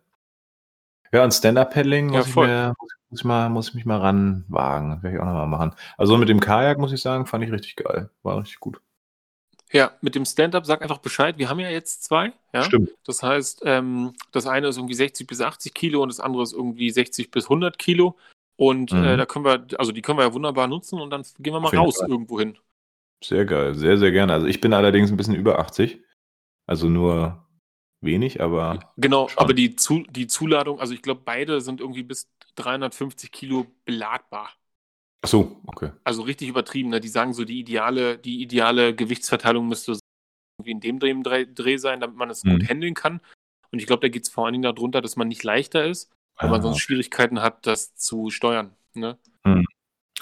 [1.12, 2.90] Ja, und Stand-Up-Paddling Ja, muss, ich mir- muss,
[3.20, 4.90] ich mal, muss ich mich mal ranwagen.
[4.90, 5.72] Das werde ich auch nochmal machen.
[5.96, 8.10] Also mit dem Kajak, muss ich sagen, fand ich richtig geil.
[8.22, 8.80] War richtig gut.
[9.76, 11.38] Ja, mit dem Stand-up sag einfach Bescheid.
[11.38, 12.32] Wir haben ja jetzt zwei.
[12.52, 12.62] Ja?
[12.62, 12.90] Stimmt.
[13.04, 16.52] Das heißt, ähm, das eine ist irgendwie 60 bis 80 Kilo und das andere ist
[16.52, 18.16] irgendwie 60 bis 100 Kilo.
[18.56, 19.04] Und Mhm.
[19.04, 21.60] äh, da können wir, also die können wir ja wunderbar nutzen und dann gehen wir
[21.60, 22.56] mal Auf raus irgendwo hin.
[23.22, 23.74] Sehr geil.
[23.74, 24.32] Sehr, sehr gerne.
[24.32, 26.00] Also ich bin allerdings ein bisschen über 80.
[26.66, 27.46] Also nur
[28.00, 29.38] wenig, aber Genau, Schon.
[29.38, 34.50] aber die, Zu die Zuladung, also ich glaube, beide sind irgendwie bis 350 Kilo beladbar.
[35.26, 35.90] Ach so, okay.
[36.04, 36.90] Also richtig übertrieben.
[36.90, 37.00] Ne?
[37.00, 39.98] Die sagen so, die ideale, die ideale Gewichtsverteilung müsste
[40.58, 42.52] irgendwie in dem Dreh, Dreh, sein, damit man es Mhm.
[42.60, 43.20] gut handeln kann.
[43.72, 46.10] Und ich glaube, da geht es vor allen Dingen darunter, dass man nicht leichter ist,
[46.36, 46.62] weil man Ah.
[46.62, 48.74] sonst Schwierigkeiten hat, das zu steuern.
[48.94, 49.18] Ne?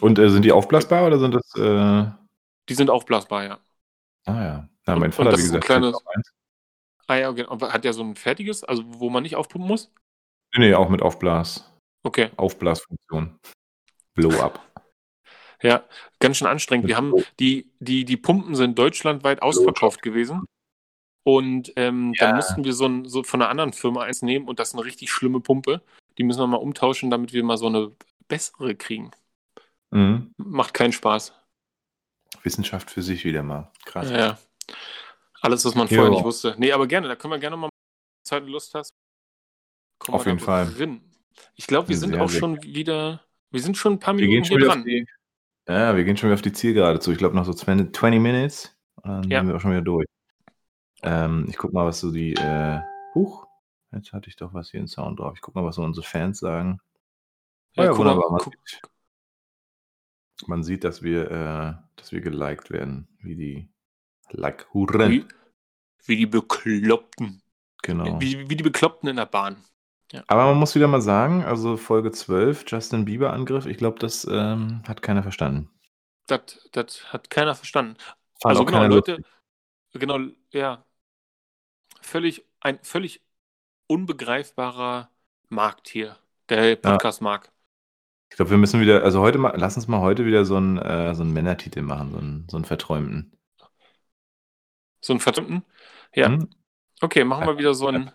[0.00, 2.10] Und äh, sind die aufblasbar oder sind das äh,
[2.68, 3.58] Die sind aufblasbar, ja.
[4.24, 4.68] Ah ja.
[4.86, 6.04] Na, Und- mein und Vater, das wie ist ein gesagt, kleines-.
[7.06, 7.44] Ah ja, okay.
[7.48, 9.92] Aber hat der so ein fertiges, also wo man nicht aufpumpen muss?
[10.56, 11.70] Nee, nee, auch mit Aufblas,
[12.02, 12.30] Okay.
[12.36, 13.38] Aufblasfunktion.
[14.14, 14.60] Blow-up.
[15.62, 15.84] Ja,
[16.20, 16.86] ganz schön anstrengend.
[16.88, 20.44] Wir haben die, die, die Pumpen sind deutschlandweit ausverkauft gewesen.
[21.26, 22.26] Und ähm, Ja.
[22.26, 24.74] dann mussten wir so, ein, so von einer anderen Firma eins nehmen und das ist
[24.74, 25.80] eine richtig schlimme Pumpe.
[26.18, 27.92] Die müssen wir mal umtauschen, damit wir mal so eine
[28.28, 29.10] bessere kriegen.
[29.90, 30.32] Mhm.
[30.36, 31.32] Macht keinen Spaß.
[32.42, 33.70] Wissenschaft für sich wieder mal.
[33.86, 34.10] Krass.
[34.10, 34.38] Ja.
[35.40, 35.96] Alles, was man Jo.
[35.96, 36.54] vorher nicht wusste.
[36.58, 38.90] Nee, aber gerne, da können wir gerne mal, wenn du Zeit und Lust hast.
[40.08, 40.66] Auf jeden Fall.
[40.74, 41.00] Drin.
[41.54, 44.58] Ich glaube, wir sind Sehr, auch schon wieder, wir sind schon ein paar Minuten hier
[44.58, 44.84] dran.
[44.84, 45.06] die,
[45.68, 47.12] ja, wir gehen schon wieder auf die Zielgerade zu.
[47.12, 48.76] Ich glaube noch so 20, 20 Minutes.
[48.96, 49.40] Und dann Ja.
[49.40, 50.06] sind wir auch schon wieder durch.
[51.02, 52.80] Ähm, ich guck mal, was so die, äh,
[53.14, 53.46] huch,
[53.92, 55.34] jetzt hatte ich doch was hier in Sound drauf.
[55.36, 56.80] Ich guck mal, was so unsere Fans sagen.
[57.76, 58.30] Ja, Ja, wunderbar.
[58.30, 58.40] Man,
[60.46, 63.08] man sieht, dass wir, äh, dass wir geliked werden.
[63.20, 63.68] Wie die
[64.30, 65.10] Like-Huren.
[65.10, 65.26] wie,
[66.06, 67.42] wie die Bekloppten.
[67.82, 68.20] Genau.
[68.20, 69.56] Wie, wie die Bekloppten in der Bahn.
[70.26, 74.82] Aber man muss wieder mal sagen, also Folge 12, Justin Bieber-Angriff, ich glaube, das ähm,
[74.86, 75.70] hat keiner verstanden.
[76.26, 77.96] Das, das hat keiner verstanden.
[78.40, 79.22] Fand also genau, Leute,
[79.92, 80.18] genau,
[80.50, 80.84] ja.
[82.00, 83.22] Völlig, ein völlig
[83.86, 85.10] unbegreifbarer
[85.48, 86.16] Markt hier.
[86.48, 87.50] Der Podcast-Markt.
[88.30, 90.76] Ich glaube, wir müssen wieder, also heute mal, lass uns mal heute wieder so einen,
[90.78, 93.32] äh, so einen Männertitel machen, so einen, so einen verträumten.
[95.00, 95.64] So einen verdammten.
[96.14, 96.28] Ja.
[96.28, 96.48] Hm?
[97.04, 98.10] Okay, machen wir wieder so ein.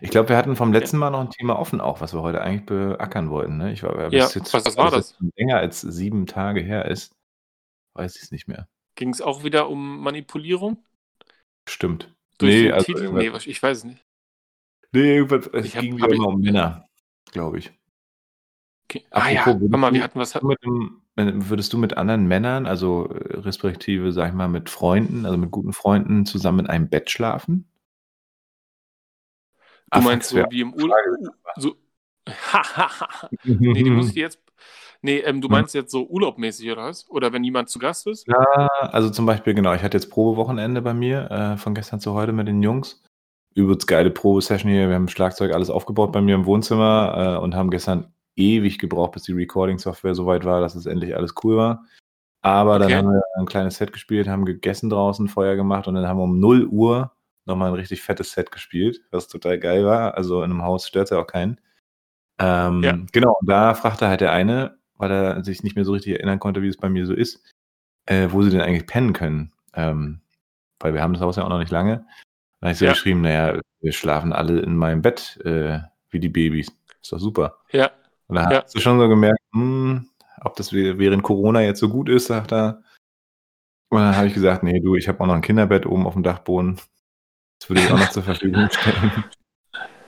[0.00, 2.42] Ich glaube, wir hatten vom letzten Mal noch ein Thema offen auch, was wir heute
[2.42, 3.58] eigentlich beackern wollten.
[3.58, 3.72] Ne?
[3.72, 5.16] Ich war, aber Ja, bis jetzt, was war das?
[5.36, 7.14] länger als sieben Tage her ist,
[7.94, 8.68] weiß ich es nicht mehr.
[8.96, 10.84] Ging es auch wieder um Manipulierung?
[11.68, 12.12] Stimmt.
[12.38, 13.12] Durch nee, den also Titel?
[13.12, 14.04] Nee, ich weiß es nicht.
[14.90, 16.86] nee, irgendwas, es ging wieder immer um Männer,
[17.30, 17.72] glaube ich.
[18.90, 19.04] Okay.
[19.10, 20.42] Ah ja, Apropos, mal, würdest wir du- hatten was.
[20.42, 25.26] Mit dem, würdest du mit anderen Männern, also äh, respektive, sag ich mal, mit Freunden,
[25.26, 27.68] also mit guten Freunden zusammen in einem Bett schlafen?
[29.92, 30.96] Du Ah, meinst so wie im Urlaub?
[31.56, 31.76] So.
[33.44, 34.40] nee, die muss ich jetzt.
[35.02, 37.08] Nee, ähm, du meinst jetzt so urlaubmäßig oder was?
[37.08, 38.26] Oder wenn jemand zu Gast ist?
[38.26, 38.36] Ja,
[38.80, 42.32] also zum Beispiel, genau, ich hatte jetzt Probewochenende bei mir, äh, von gestern zu heute
[42.32, 43.02] mit den Jungs.
[43.54, 44.88] Übelst geile Probesession hier.
[44.88, 49.12] Wir haben Schlagzeug alles aufgebaut bei mir im Wohnzimmer äh, und haben gestern ewig gebraucht,
[49.12, 51.84] bis die Recording-Software soweit war, dass es endlich alles cool war.
[52.42, 52.88] Aber Okay.
[52.88, 56.18] dann haben wir ein kleines Set gespielt, haben gegessen draußen, Feuer gemacht und dann haben
[56.18, 57.12] wir um 0 Uhr
[57.46, 60.14] nochmal ein richtig fettes Set gespielt, was total geil war.
[60.16, 61.60] Also in einem Haus stört ja auch keinen.
[62.38, 62.98] Ähm, Ja.
[63.12, 66.38] Genau, und da fragte halt der eine, weil er sich nicht mehr so richtig erinnern
[66.38, 67.42] konnte, wie es bei mir so ist,
[68.06, 69.52] äh, wo sie denn eigentlich pennen können.
[69.74, 70.20] Ähm,
[70.80, 72.06] weil wir haben das Haus ja auch noch nicht lange.
[72.60, 72.92] Da habe ich so Ja.
[72.92, 76.68] geschrieben, naja, wir schlafen alle in meinem Bett, äh, wie die Babys.
[77.02, 77.58] Ist doch super.
[77.72, 77.90] Ja.
[78.30, 78.62] Und da Ja.
[78.62, 80.08] hast du schon so gemerkt, hm,
[80.42, 82.82] ob das während Corona jetzt so gut ist, sagt er.
[83.90, 86.14] Und dann habe ich gesagt, nee, du, ich habe auch noch ein Kinderbett oben auf
[86.14, 86.80] dem Dachboden.
[87.58, 89.24] Das würde ich auch noch zur Verfügung stellen.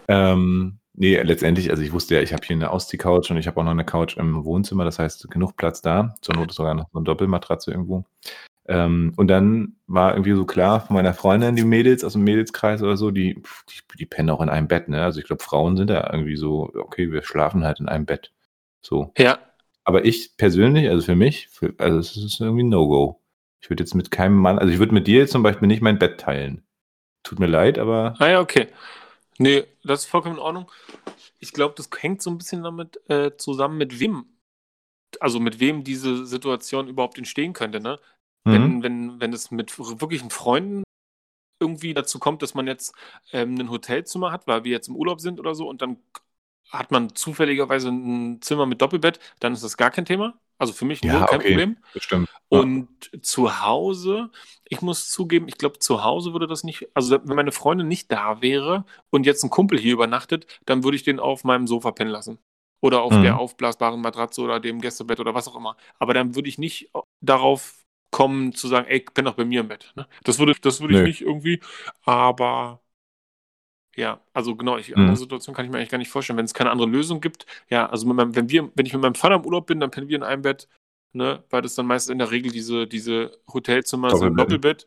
[0.06, 3.60] Ähm, nee, letztendlich, also ich wusste ja, ich habe hier eine Ausziehcouch und ich habe
[3.60, 6.14] auch noch eine Couch im Wohnzimmer, das heißt genug Platz da.
[6.20, 8.04] Zur Not ist sogar noch so eine Doppelmatratze irgendwo.
[8.66, 12.82] Ähm, und dann war irgendwie so klar von meiner Freundin, die Mädels aus dem Mädelskreis
[12.82, 13.34] oder so, die,
[13.68, 15.02] die, die pennen auch in einem Bett, ne?
[15.02, 18.32] Also ich glaube, Frauen sind da irgendwie so, okay, wir schlafen halt in einem Bett.
[18.80, 19.12] So.
[19.18, 19.38] Ja.
[19.84, 23.20] Aber ich persönlich, also für mich, für, also es ist irgendwie ein No-Go.
[23.60, 25.82] Ich würde jetzt mit keinem Mann, also ich würde mit dir jetzt zum Beispiel nicht
[25.82, 26.62] mein Bett teilen.
[27.24, 28.68] Tut mir leid, aber Ah ja, okay.
[29.38, 30.70] Nee, das ist vollkommen in Ordnung.
[31.40, 34.26] ich glaube, das hängt so ein bisschen damit äh, zusammen, mit wem,
[35.20, 37.98] also mit wem diese Situation überhaupt entstehen könnte, ne?
[38.44, 38.52] Mhm.
[38.54, 40.82] Wenn, wenn, wenn es mit wirklichen Freunden
[41.60, 42.94] irgendwie dazu kommt, dass man jetzt
[43.32, 45.98] ähm, ein Hotelzimmer hat, weil wir jetzt im Urlaub sind oder so, und dann
[46.70, 50.34] hat man zufälligerweise ein Zimmer mit Doppelbett, dann ist das gar kein Thema.
[50.58, 51.48] Also für mich Ja, null kein okay.
[51.48, 51.78] Problem.
[51.92, 52.28] Bestimmt.
[52.50, 52.60] Ja.
[52.60, 52.88] Und
[53.22, 54.30] zu Hause,
[54.68, 58.12] ich muss zugeben, ich glaube, zu Hause würde das nicht, also wenn meine Freundin nicht
[58.12, 61.92] da wäre und jetzt ein Kumpel hier übernachtet, dann würde ich den auf meinem Sofa
[61.92, 62.38] pennen lassen.
[62.80, 63.22] Oder auf Mhm.
[63.22, 65.76] der aufblasbaren Matratze oder dem Gästebett oder was auch immer.
[65.98, 66.90] Aber dann würde ich nicht
[67.20, 67.81] darauf
[68.12, 69.92] kommen zu sagen, ey, penn doch bei mir im Bett.
[69.96, 70.08] Ne?
[70.24, 71.08] Das würde, das würde ich Nö.
[71.08, 71.60] nicht irgendwie,
[72.04, 72.82] aber
[73.96, 75.00] ja, also genau, ich, Mhm.
[75.02, 76.36] andere Situation kann ich mir eigentlich gar nicht vorstellen.
[76.38, 79.14] Wenn es keine andere Lösung gibt, ja, also meinem, wenn wir, wenn ich mit meinem
[79.14, 80.68] Vater im Urlaub bin, dann pennen wir in einem Bett,
[81.12, 84.36] ne, weil das dann meist in der Regel diese, diese Hotelzimmer sind im Doppelbetten.
[84.36, 84.86] Doppelbett.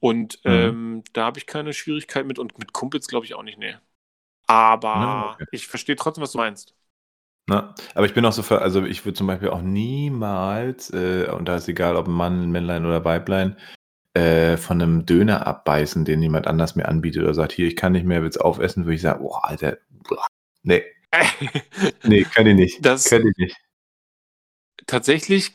[0.00, 0.50] Und Mhm.
[0.70, 3.76] ähm, da habe ich keine Schwierigkeit mit und mit Kumpels glaube ich auch nicht, nee.
[4.46, 5.46] Aber Ja, okay.
[5.52, 6.74] ich verstehe trotzdem, was du meinst.
[7.50, 11.26] Na, aber ich bin auch so für, also ich würde zum Beispiel auch niemals, äh,
[11.36, 13.56] und da ist egal, ob ein Mann, ein Männlein oder Weiblein,
[14.14, 17.90] äh, von einem Döner abbeißen, den jemand anders mir anbietet oder sagt, hier, ich kann
[17.90, 19.78] nicht mehr, will's aufessen, würde ich sagen, boah, Alter,
[20.08, 20.28] boah,
[20.62, 20.84] nee,
[22.04, 23.56] nee, kann ich nicht, Das- kann ich nicht.
[24.86, 25.50] Tatsächlich,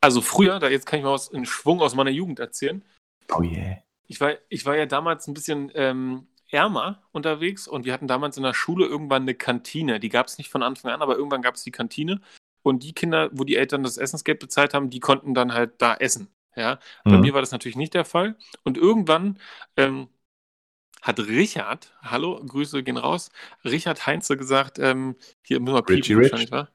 [0.00, 2.84] also früher, da jetzt kann ich mal was in Schwung aus meiner Jugend erzählen.
[3.32, 3.78] Oh yeah.
[4.08, 8.36] Ich war, ich war ja damals ein bisschen ähm, ärmer unterwegs und wir hatten damals
[8.36, 10.00] in der Schule irgendwann eine Kantine.
[10.00, 12.20] Die gab es nicht von Anfang an, aber irgendwann gab es die Kantine.
[12.62, 15.94] Und die Kinder, wo die Eltern das Essensgeld bezahlt haben, die konnten dann halt da
[15.94, 16.28] essen.
[16.56, 17.20] Ja, bei Mhm.
[17.22, 18.36] mir war das natürlich nicht der Fall.
[18.64, 19.38] Und irgendwann
[19.76, 20.08] ähm,
[21.02, 23.30] hat Richard, hallo, Grüße gehen raus,
[23.64, 26.68] Richard Heinze gesagt, ähm, hier müssen wir piepen wahrscheinlich, wa?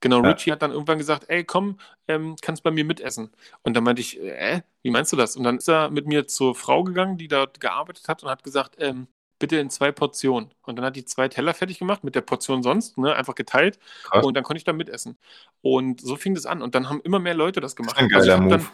[0.00, 0.30] Genau, Ja.
[0.30, 1.78] Richie hat dann irgendwann gesagt, ey, komm,
[2.08, 3.30] ähm, kannst bei mir mitessen.
[3.62, 5.36] Und dann meinte ich, äh, wie meinst du das?
[5.36, 8.42] Und dann ist er mit mir zur Frau gegangen, die dort gearbeitet hat und hat
[8.42, 9.06] gesagt, ähm,
[9.38, 10.50] bitte in zwei Portionen.
[10.62, 13.78] Und dann hat die zwei Teller fertig gemacht, mit der Portion sonst, ne, einfach geteilt.
[14.04, 14.24] Krass.
[14.24, 15.18] Und dann konnte ich da mitessen.
[15.62, 16.62] Und so fing das an.
[16.62, 17.96] Und dann haben immer mehr Leute das gemacht.
[17.98, 18.50] ein Also geiler hab Move.
[18.56, 18.66] Dann,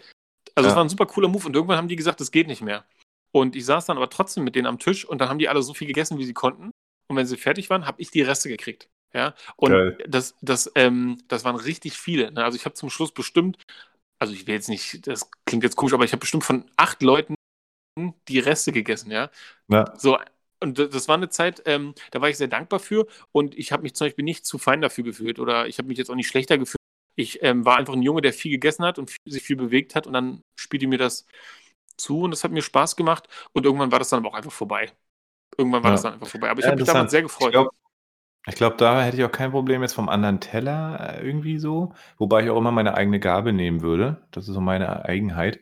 [0.54, 0.76] also es Ja.
[0.76, 1.46] war ein super cooler Move.
[1.46, 2.84] Und irgendwann haben die gesagt, das geht nicht mehr.
[3.32, 5.62] Und ich saß dann aber trotzdem mit denen am Tisch und dann haben die alle
[5.62, 6.70] so viel gegessen, wie sie konnten.
[7.08, 8.88] Und wenn sie fertig waren, habe ich die Reste gekriegt.
[9.16, 9.98] Ja, und Geil.
[10.06, 12.32] das, das, ähm, das waren richtig viele.
[12.32, 12.44] Ne?
[12.44, 13.58] Also ich habe zum Schluss bestimmt,
[14.18, 17.02] also ich will jetzt nicht, das klingt jetzt komisch, aber ich habe bestimmt von acht
[17.02, 17.36] Leuten
[18.28, 19.30] die Reste gegessen, ja.
[19.68, 19.84] Ja.
[19.98, 20.18] So,
[20.62, 23.82] und das war eine Zeit, ähm, da war ich sehr dankbar für und ich habe
[23.84, 26.28] mich zum Beispiel nicht zu fein dafür gefühlt oder ich habe mich jetzt auch nicht
[26.28, 26.78] schlechter gefühlt.
[27.16, 29.94] Ich ähm, war einfach ein Junge, der viel gegessen hat und viel, sich viel bewegt
[29.94, 31.26] hat und dann spielte mir das
[31.98, 34.52] zu und das hat mir Spaß gemacht und irgendwann war das dann aber auch einfach
[34.52, 34.92] vorbei.
[35.58, 35.92] Irgendwann war Ja.
[35.92, 36.50] das dann einfach vorbei.
[36.50, 37.54] Aber ich Ja, habe mich damals sehr Ich gefreut.
[38.54, 41.58] Glaube, ich glaub, da hätte ich auch kein Problem jetzt vom anderen Teller äh, irgendwie
[41.58, 44.22] so, wobei ich auch immer meine eigene Gabel nehmen würde.
[44.30, 45.60] Das ist so meine Eigenheit.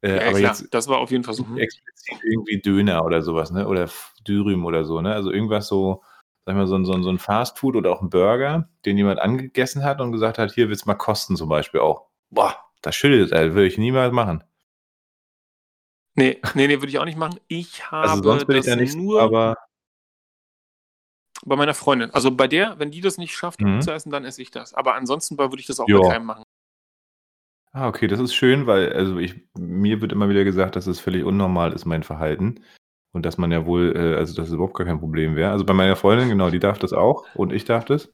[0.00, 1.46] Äh, ja, aber klar, jetzt das war auf jeden Fall so.
[1.46, 1.58] hm.
[1.58, 3.68] explizit irgendwie Döner oder sowas, ne?
[3.68, 3.88] Oder
[4.26, 5.14] Dürüm oder so, ne?
[5.14, 6.02] Also irgendwas so,
[6.46, 8.96] sag ich mal, so ein, so ein, so ein Fastfood oder auch ein Burger, den
[8.96, 12.08] jemand angegessen hat und gesagt hat, hier willst du mal kosten zum Beispiel auch.
[12.30, 14.42] Boah, das schüttelt, ey, würde ich niemals machen.
[16.14, 17.40] Nee, nee, nee, würde ich auch nicht machen.
[17.48, 19.56] Ich habe Also sonst bin ich da nicht, nur aber
[21.44, 22.10] bei meiner Freundin.
[22.10, 23.80] Also bei der, wenn die das nicht schafft, Mhm.
[23.80, 24.74] zu essen, dann esse ich das.
[24.74, 26.00] Aber ansonsten würde ich das auch Ja.
[26.00, 26.44] bei keinem machen.
[27.72, 31.00] Ah, okay, das ist schön, weil also ich, mir wird immer wieder gesagt, dass es
[31.00, 32.62] völlig unnormal ist, mein Verhalten.
[33.14, 35.50] Und dass man ja wohl, äh, also dass es überhaupt gar kein Problem wäre.
[35.52, 38.12] Also bei meiner Freundin, genau, die darf das auch und ich darf das.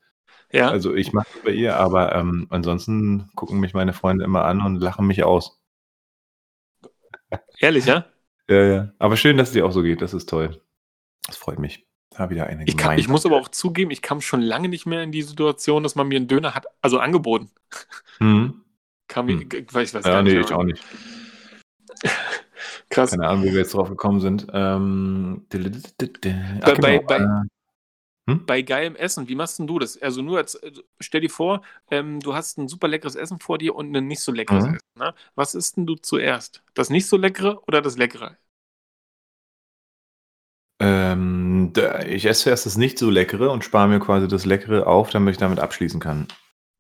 [0.52, 4.44] Ja, Also ich mache es bei ihr, aber ähm, ansonsten gucken mich meine Freunde immer
[4.44, 5.60] an und lachen mich aus.
[7.60, 8.06] ehrlich, ja?
[8.50, 8.92] Ja, ja.
[8.98, 10.62] Aber schön, dass es dir auch so geht, das ist toll.
[11.26, 11.86] Das freut mich.
[12.18, 14.86] Da wieder eine Ich, kann, ich muss aber auch zugeben, ich kam schon lange nicht
[14.86, 17.48] mehr in die Situation, dass man mir einen Döner hat, also angeboten.
[18.18, 18.64] Hm.
[19.06, 19.48] Kam Hm.
[19.52, 20.46] ich weiß, ich weiß Ja, gar nee, nicht.
[20.46, 20.82] ich aber- auch nicht.
[22.90, 23.10] Krass.
[23.12, 24.48] Keine Ahnung, wie wir jetzt drauf gekommen sind.
[24.52, 25.60] Ähm, Bei-
[26.62, 29.96] ach, bei- genau, bei- äh, Bei geilem Essen, wie machst denn du das?
[30.02, 33.58] Also nur als, äh, stell dir vor, ähm, du hast ein super leckeres Essen vor
[33.58, 34.74] dir und ein nicht so leckeres Mhm.
[34.74, 34.86] Essen.
[34.98, 35.14] Ne?
[35.36, 36.62] Was isst denn du zuerst?
[36.74, 38.36] Das nicht so leckere oder das leckere?
[40.80, 41.72] Ähm,
[42.06, 45.32] ich esse zuerst das nicht so leckere und spare mir quasi das Leckere auf, damit
[45.32, 46.28] ich damit abschließen kann.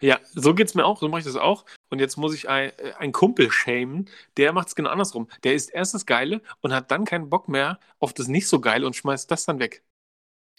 [0.00, 1.64] Ja, so geht's mir auch, so mache ich das auch.
[1.90, 5.28] Und jetzt muss ich ein, äh, einen Kumpel schämen, der macht es genau andersrum.
[5.42, 8.60] Der isst erst das Geile und hat dann keinen Bock mehr auf das nicht so
[8.60, 9.82] Geile und schmeißt das dann weg.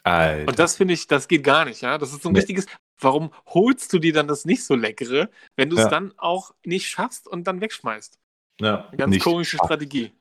[0.04, 0.48] Alter.
[0.50, 1.98] Und das finde ich, das geht gar nicht, ja.
[1.98, 2.40] Das ist so ein Nee.
[2.40, 2.66] richtiges,
[3.00, 5.90] warum holst du dir dann das nicht so Leckere, wenn du es Ja.
[5.90, 8.20] dann auch nicht schaffst und dann wegschmeißt?
[8.60, 10.12] ja, Eine ganz komische Strategie.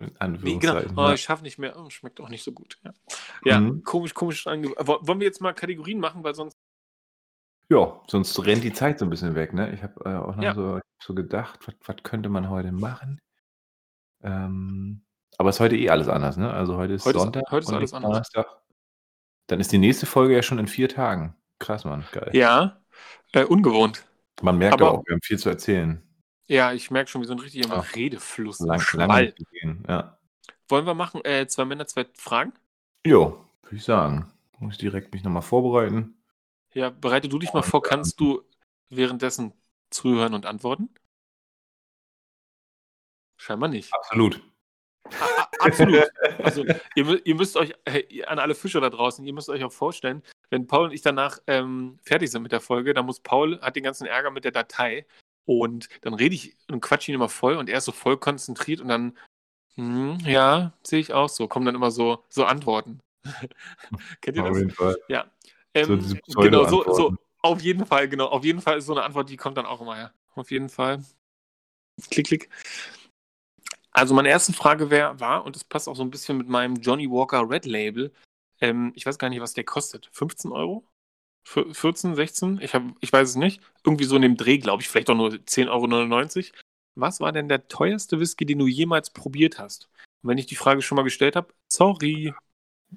[0.00, 0.78] Nee, genau.
[0.96, 1.12] Oh, ja.
[1.14, 1.76] ich schaffe nicht mehr.
[1.78, 2.78] Oh, schmeckt auch nicht so gut.
[2.84, 2.92] Ja,
[3.44, 3.82] ja Mhm.
[3.84, 4.46] komisch, komisch.
[4.46, 6.56] Wollen wir jetzt mal Kategorien machen, weil sonst.
[7.68, 9.72] Ja, sonst rennt die Zeit so ein bisschen weg, ne?
[9.72, 10.54] Ich habe äh, auch noch Ja.
[10.54, 13.20] so, so gedacht, was, könnte man heute machen?
[14.22, 15.02] Ähm,
[15.38, 16.52] aber es ist heute eh alles anders, ne?
[16.52, 18.10] Also heute ist Heute ist- Sonntag heute ist alles anders.
[18.32, 18.46] Donnerstag,
[19.46, 21.36] Dann ist die nächste Folge ja schon in vier Tagen.
[21.58, 22.04] Krass, Mann.
[22.12, 22.30] Geil.
[22.32, 22.80] Ja,
[23.32, 24.04] äh, ungewohnt.
[24.42, 26.02] Man merkt Aber- auch, wir haben viel zu erzählen.
[26.50, 28.58] Ja, ich merke schon, wir sind richtig im Ach, Redefluss.
[28.58, 29.84] Lang, zu gehen.
[29.88, 30.18] Ja.
[30.68, 31.24] Wollen wir machen?
[31.24, 32.52] Äh, zwei Männer, zwei Fragen?
[33.06, 34.32] Jo, würde ich sagen.
[34.58, 36.20] Muss ich direkt mich nochmal vorbereiten.
[36.74, 38.42] Ja, bereite du dich mal vor, kannst du
[38.88, 39.52] währenddessen
[39.90, 40.92] zuhören und antworten?
[43.36, 43.94] Scheinbar nicht.
[43.94, 44.42] Absolut.
[45.04, 46.02] A- a- Absolut.
[46.38, 46.64] Also
[46.96, 47.72] ihr, ihr müsst euch,
[48.08, 51.02] ihr- an alle Fischer da draußen, ihr müsst euch auch vorstellen, wenn Paul und ich
[51.02, 54.44] danach ähm, fertig sind mit der Folge, dann muss Paul, hat den ganzen Ärger mit
[54.44, 55.06] der Datei
[55.44, 58.80] und dann rede ich und quatsch ihn immer voll und er ist so voll konzentriert
[58.80, 59.16] und dann,
[59.74, 63.00] hm, ja, sehe ich auch so, kommen dann immer so, so Antworten.
[64.20, 64.58] Kennt ihr Auf das?
[64.58, 64.96] jeden Fall.
[65.08, 65.30] Ja.
[65.74, 68.26] Ähm, So genau, so, so, auf jeden Fall, genau.
[68.26, 70.12] Auf jeden Fall ist so eine Antwort, die kommt dann auch immer her.
[70.34, 71.02] Auf jeden Fall.
[72.10, 72.50] Klick, klick.
[73.92, 76.76] Also meine erste Frage wär, war, und das passt auch so ein bisschen mit meinem
[76.76, 78.12] Johnny Walker Red Label,
[78.60, 80.08] ähm, ich weiß gar nicht, was der kostet.
[80.12, 80.84] 15 Euro?
[81.44, 82.60] F 14, 16?
[82.62, 83.60] Ich, hab, ich weiß es nicht.
[83.84, 86.56] Irgendwie so in dem Dreh, glaube ich, vielleicht auch nur 10,99 Euro.
[86.96, 89.88] Was war denn der teuerste Whisky, den du jemals probiert hast?
[90.22, 92.34] Und wenn ich die Frage schon mal gestellt habe, sorry.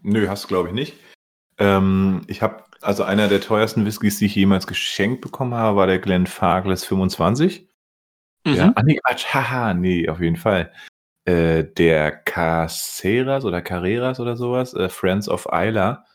[0.01, 0.93] Nö, hast du, glaube ich, nicht.
[1.57, 5.87] Ähm, ich habe, also einer der teuersten Whiskys, die ich jemals geschenkt bekommen habe, war
[5.87, 7.69] der Glen Farkless 25.
[8.45, 8.53] Mhm.
[8.53, 10.73] Ja, ah, nee, Quatsch, haha, nee, auf jeden Fall.
[11.25, 16.05] Äh, der Caceras oder Carreras oder sowas, äh, Friends of Isla,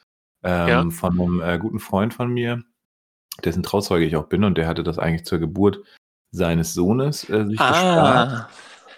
[0.49, 0.91] ähm, Ja.
[0.91, 2.63] von einem äh, guten Freund von mir,
[3.45, 5.81] dessen Trauzeuge ich auch bin und der hatte das eigentlich zur Geburt
[6.31, 8.31] seines Sohnes äh, sich gespart.
[8.33, 8.49] Ah,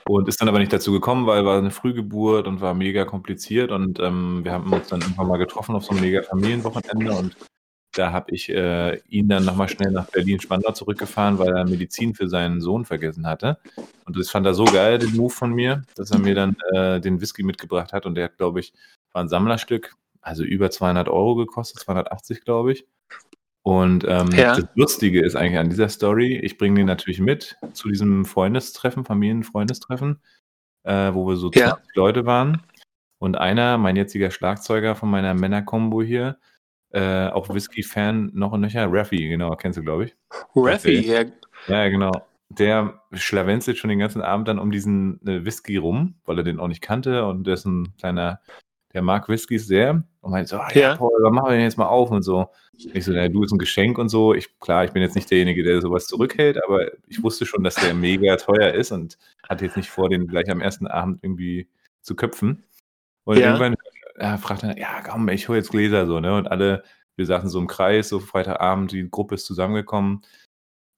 [0.09, 3.71] Und ist dann aber nicht dazu gekommen, weil war eine Frühgeburt und war mega kompliziert
[3.71, 7.37] und ähm, wir haben uns dann irgendwann mal getroffen auf so einem mega Familienwochenende und
[7.93, 12.29] da habe ich äh, ihn dann nochmal schnell nach Berlin-Spandau zurückgefahren, weil er Medizin für
[12.29, 13.59] seinen Sohn vergessen hatte.
[14.07, 17.01] Und das fand er so geil, den Move von mir, dass er mir dann äh,
[17.01, 18.73] den Whisky mitgebracht hat und der hat, glaube ich,
[19.13, 22.87] war ein Sammlerstück, also über 200 Euro gekostet, 280, glaube ich.
[23.63, 24.57] Und ähm, Ja.
[24.57, 29.05] das Lustige ist eigentlich an dieser Story, ich bringe den natürlich mit zu diesem Freundestreffen,
[29.05, 30.21] Familienfreundestreffen,
[30.85, 31.71] äh, wo wir so Ja.
[31.77, 32.63] 20 Leute waren.
[33.19, 36.39] Und einer, mein jetziger Schlagzeuger von meiner Männerkombo hier,
[36.93, 40.17] äh, auch Whisky-Fan noch und nöcher, Raffi, genau, kennst du, glaube ich.
[40.57, 41.25] Raffi, ja.
[41.69, 42.27] Ja, genau.
[42.49, 46.59] Der schlawenzelt schon den ganzen Abend dann um diesen äh, Whisky rum, weil er den
[46.59, 48.41] auch nicht kannte und der ist ein kleiner,
[48.93, 50.97] der mag Whiskys sehr und meint so, ah, ja, Ja.
[50.97, 52.49] Paul, was machen wir denn jetzt mal auf und so.
[52.95, 54.35] Ich so, na, du ist ein Geschenk und so.
[54.35, 57.75] Ich, klar, ich bin jetzt nicht derjenige, der sowas zurückhält, aber ich wusste schon, dass
[57.75, 59.19] der mega teuer ist und
[59.49, 61.69] hatte jetzt nicht vor, den gleich am ersten Abend irgendwie
[62.03, 62.65] zu köpfen.
[63.25, 63.49] Und Ja.
[63.49, 63.77] irgendwann
[64.19, 66.35] ja, fragt er, ja, komm, ich hole jetzt Gläser so, ne?
[66.35, 66.83] Und alle,
[67.17, 70.23] wir saßen so im Kreis, so Freitagabend, die Gruppe ist zusammengekommen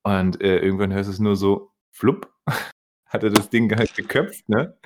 [0.05, 2.33] und äh, irgendwann hörst du es nur so, flupp,
[3.13, 4.77] hat er das Ding halt geköpft, ne?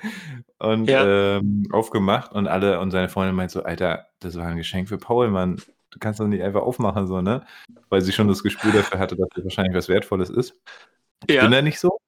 [0.59, 1.37] Und Ja.
[1.37, 4.99] ähm, aufgemacht und alle und seine Freundin meint so, Alter, das war ein Geschenk für
[4.99, 5.57] Paul, Mann.
[5.91, 7.45] Du kannst doch nicht einfach aufmachen, so, ne?
[7.89, 10.55] Weil sie schon das Gespür dafür hatte, dass das wahrscheinlich was Wertvolles ist.
[11.27, 11.43] Ich Ja.
[11.43, 11.99] bin da nicht so.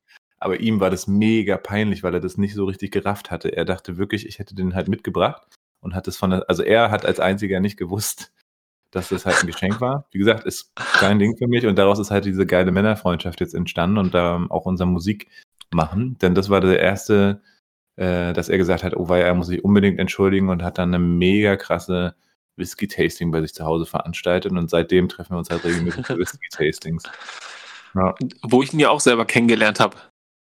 [0.40, 3.56] Aber ihm war das mega peinlich, weil er das nicht so richtig gerafft hatte.
[3.56, 5.42] Er dachte wirklich, ich hätte den halt mitgebracht
[5.80, 8.32] und hat es von der, also er hat als einziger nicht gewusst,
[8.92, 10.06] dass das halt ein Geschenk war.
[10.12, 13.54] Wie gesagt, ist kein Ding für mich und daraus ist halt diese geile Männerfreundschaft jetzt
[13.54, 15.28] entstanden und da auch unser Musik
[15.72, 16.16] machen.
[16.18, 17.42] Denn das war der erste,
[17.96, 20.94] äh, dass er gesagt hat, oh, weil er muss sich unbedingt entschuldigen und hat dann
[20.94, 22.14] eine mega krasse
[22.56, 27.04] Whisky-Tasting bei sich zu Hause veranstaltet und seitdem treffen wir uns halt regelmäßig für Whisky-Tastings.
[27.94, 28.14] Ja.
[28.42, 29.96] Wo ich ihn ja auch selber kennengelernt habe.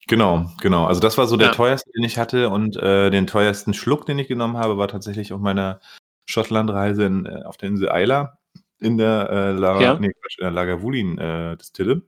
[0.07, 0.85] Genau, genau.
[0.85, 1.53] Also das war so der Ja.
[1.53, 5.33] teuerste, den ich hatte und äh, den teuersten Schluck, den ich genommen habe, war tatsächlich
[5.33, 5.81] auf meiner
[6.29, 8.37] Schottlandreise in, äh, auf der Insel Isla
[8.79, 9.99] in der äh, Lager, Ja.
[9.99, 12.03] nee, Quatsch, in der Lagavulin äh, Distille.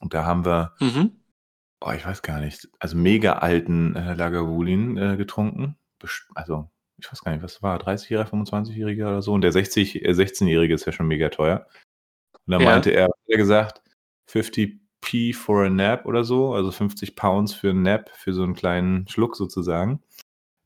[0.00, 1.12] Und da haben wir, Mhm.
[1.84, 5.76] Oh, ich weiß gar nicht, also mega alten äh, Lagavulin äh, getrunken.
[5.98, 6.68] Best also
[6.98, 9.32] ich weiß gar nicht, was war, 30-Jähriger, 25-Jähriger oder so.
[9.32, 11.66] Und der 60, äh, 16-Jährige ist ja schon mega teuer.
[12.46, 12.70] Und dann Ja.
[12.70, 13.82] meinte er, hat er gesagt,
[14.30, 18.54] 50p for a nap oder so, also 50 Pounds für einen Nap, für so einen
[18.54, 20.00] kleinen Schluck sozusagen,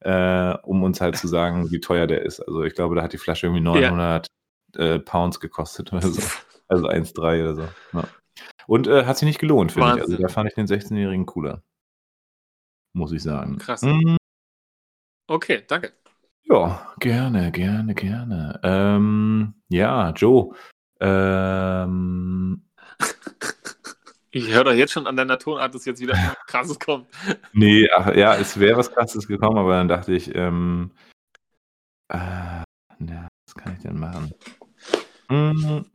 [0.00, 2.40] äh, um uns halt zu sagen, wie teuer der ist.
[2.40, 4.26] Also ich glaube, da hat die Flasche irgendwie 900
[4.76, 6.22] äh, Pounds gekostet oder so.
[6.68, 7.68] Also 1,3 oder so.
[7.92, 8.08] Ja.
[8.66, 10.02] Und äh, hat sich nicht gelohnt, finde ich.
[10.02, 11.62] Also da fand ich den 16-Jährigen cooler.
[12.92, 13.58] Muss ich sagen.
[13.58, 13.82] Krass.
[13.82, 14.16] Mm,
[15.28, 15.92] Okay, danke.
[16.44, 18.60] ja, gerne, gerne, gerne.
[18.62, 20.54] Ähm, ja, Joe.
[21.00, 22.62] Ähm,
[24.30, 27.06] Ich höre doch jetzt schon an deiner Tonart, dass jetzt wieder was krasses kommt.
[27.54, 30.90] nee, ach, ja, es wäre was krasses gekommen, aber dann dachte ich, ähm,
[32.08, 32.62] äh,
[32.98, 34.30] na, was kann ich denn machen?
[35.30, 35.86] Hm,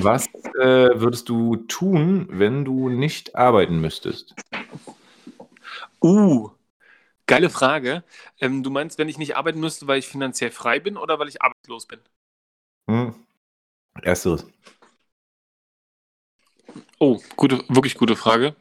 [0.00, 0.26] was
[0.58, 4.34] äh, würdest du tun, wenn du nicht arbeiten müsstest?
[6.02, 6.50] Uh,
[7.26, 8.04] geile Frage.
[8.40, 11.28] Ähm, du meinst, wenn ich nicht arbeiten müsste, weil ich finanziell frei bin oder weil
[11.28, 12.00] ich arbeitslos bin?
[12.88, 13.14] Hm.
[14.02, 14.46] Ersteres.
[16.98, 18.56] Oh, gute, wirklich gute Frage.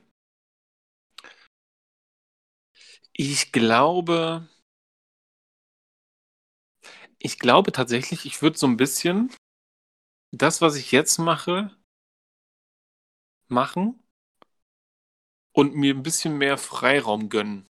[3.13, 4.47] Ich glaube,
[7.19, 9.31] ich glaube tatsächlich, ich würde so ein bisschen
[10.31, 11.75] das, was ich jetzt mache,
[13.47, 14.01] machen
[15.53, 17.67] und mir ein bisschen mehr Freiraum gönnen.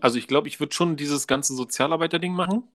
[0.00, 2.70] Also ich glaube, ich würde schon dieses ganze Sozialarbeiter-Ding machen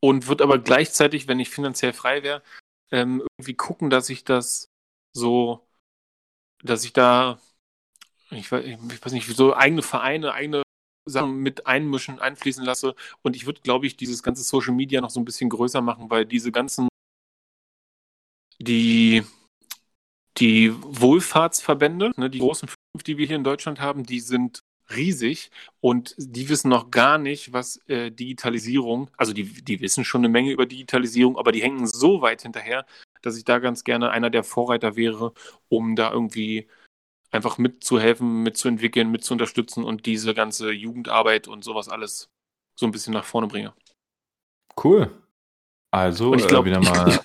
[0.00, 2.42] und würde aber gleichzeitig, wenn ich finanziell frei wäre,
[2.90, 4.68] ähm, irgendwie gucken, dass ich das
[5.14, 5.66] so,
[6.62, 7.40] dass ich da,
[8.30, 10.62] ich weiß, ich weiß nicht, so eigene Vereine, eigene
[11.08, 12.94] Sachen mit einmischen, einfließen lasse.
[13.22, 16.10] Und ich würde, glaube ich, dieses ganze Social Media noch so ein bisschen größer machen,
[16.10, 16.88] weil diese ganzen,
[18.62, 19.24] die,
[20.38, 24.62] die Wohlfahrtsverbände, ne, die großen fünf, die wir hier in Deutschland haben, die sind
[24.94, 25.50] riesig
[25.80, 30.28] und die wissen noch gar nicht, was äh, Digitalisierung, also die, die wissen schon eine
[30.28, 32.84] Menge über Digitalisierung, aber die hängen so weit hinterher,
[33.22, 35.32] dass ich da ganz gerne einer der Vorreiter wäre,
[35.68, 36.68] um da irgendwie
[37.30, 42.28] einfach mitzuhelfen, mitzuentwickeln, mitzuunterstützen und diese ganze Jugendarbeit und sowas alles
[42.78, 43.72] so ein bisschen nach vorne bringe.
[44.82, 45.10] Cool.
[45.90, 47.20] Also ich glaub, äh, wieder mal.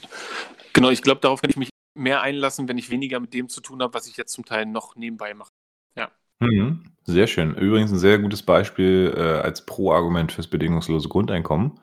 [0.78, 3.62] Genau, ich glaube, darauf kann ich mich mehr einlassen, wenn ich weniger mit dem zu
[3.62, 5.52] tun habe, was ich jetzt zum Teil noch nebenbei mache.
[5.96, 6.12] Ja.
[6.40, 6.86] Mhm.
[7.04, 7.56] Sehr schön.
[7.56, 11.80] Übrigens ein sehr gutes Beispiel äh, als Pro-Argument fürs bedingungslose Grundeinkommen,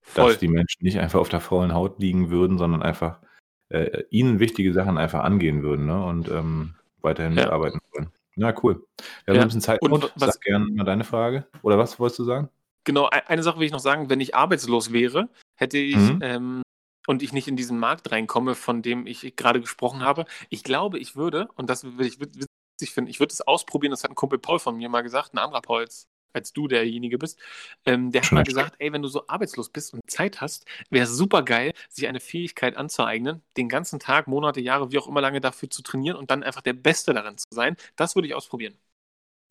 [0.00, 0.30] Voll.
[0.30, 3.20] dass die Menschen nicht einfach auf der faulen Haut liegen würden, sondern einfach
[3.68, 6.02] äh, ihnen wichtige Sachen einfach angehen würden ne?
[6.04, 7.44] und ähm, weiterhin ja.
[7.44, 8.10] mitarbeiten wollen.
[8.36, 8.86] Na, cool.
[9.24, 9.42] Wir haben ja.
[9.42, 9.82] ein bisschen Zeit.
[9.82, 11.46] Und was, Sag gerne mal deine Frage.
[11.62, 12.48] Oder was wolltest du sagen?
[12.84, 14.08] Genau, e-, eine Sache will ich noch sagen.
[14.08, 16.20] Wenn ich arbeitslos wäre, hätte ich mhm.
[16.22, 16.62] ähm,
[17.08, 20.98] und ich nicht in diesen Markt reinkomme, von dem ich gerade gesprochen habe, ich glaube,
[20.98, 24.14] ich würde, und das würde ich witzig finden, ich würde es ausprobieren, das hat ein
[24.14, 27.40] Kumpel Paul von mir mal gesagt, ein anderer Paul als, als du derjenige bist,
[27.86, 31.04] ähm, der hat mal gesagt, ey, wenn du so arbeitslos bist und Zeit hast, wäre
[31.04, 35.22] es super geil, sich eine Fähigkeit anzueignen, den ganzen Tag, Monate, Jahre, wie auch immer
[35.22, 37.76] lange dafür zu trainieren und dann einfach der Beste darin zu sein.
[37.96, 38.76] Das würde ich ausprobieren.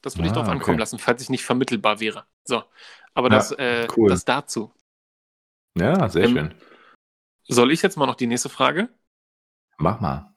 [0.03, 0.58] Das würde ah, ich darauf okay.
[0.58, 2.28] ankommen lassen, falls ich nicht vermittelbar wäre.
[2.43, 2.64] So,
[3.16, 4.10] aber ja, das, äh, cool.
[4.10, 4.72] das dazu.
[5.76, 6.55] Ja, sehr ähm, schön.
[7.48, 8.89] Soll ich jetzt mal noch die nächste Frage?
[9.78, 10.34] Mach mal.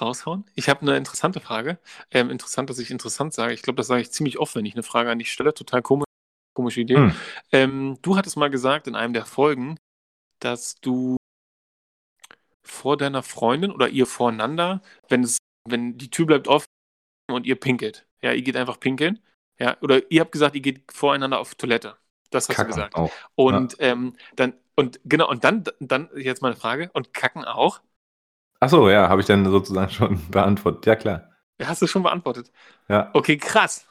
[0.00, 0.44] Raushauen?
[0.54, 1.78] Ich habe eine interessante Frage.
[2.10, 3.52] Ähm, interessant, dass ich interessant sage.
[3.52, 5.52] Ich glaube, das sage ich ziemlich oft, wenn ich eine Frage an dich stelle.
[5.52, 6.06] Total komisch,
[6.54, 6.96] komische Idee.
[6.96, 7.14] Hm.
[7.52, 9.76] Ähm, du hattest mal gesagt in einem der Folgen,
[10.38, 11.16] dass du
[12.62, 16.66] vor deiner Freundin oder ihr voreinander, wenn es, wenn die Tür bleibt offen
[17.30, 18.06] und ihr pinkelt.
[18.22, 19.20] Ja, ihr geht einfach pinkeln.
[19.58, 21.96] Ja, oder ihr habt gesagt, ihr geht voreinander auf Toilette.
[22.30, 22.94] Das hast Kacken du gesagt.
[22.94, 23.12] Auch.
[23.34, 23.92] Und ja.
[23.92, 26.90] ähm, dann und genau, und dann, dann jetzt mal eine Frage.
[26.92, 27.80] Und Kacken auch?
[28.60, 30.86] Achso, ja, habe ich dann sozusagen schon beantwortet.
[30.86, 31.30] Ja, klar.
[31.62, 32.50] Hast du schon beantwortet?
[32.88, 33.10] Ja.
[33.12, 33.86] Okay, krass.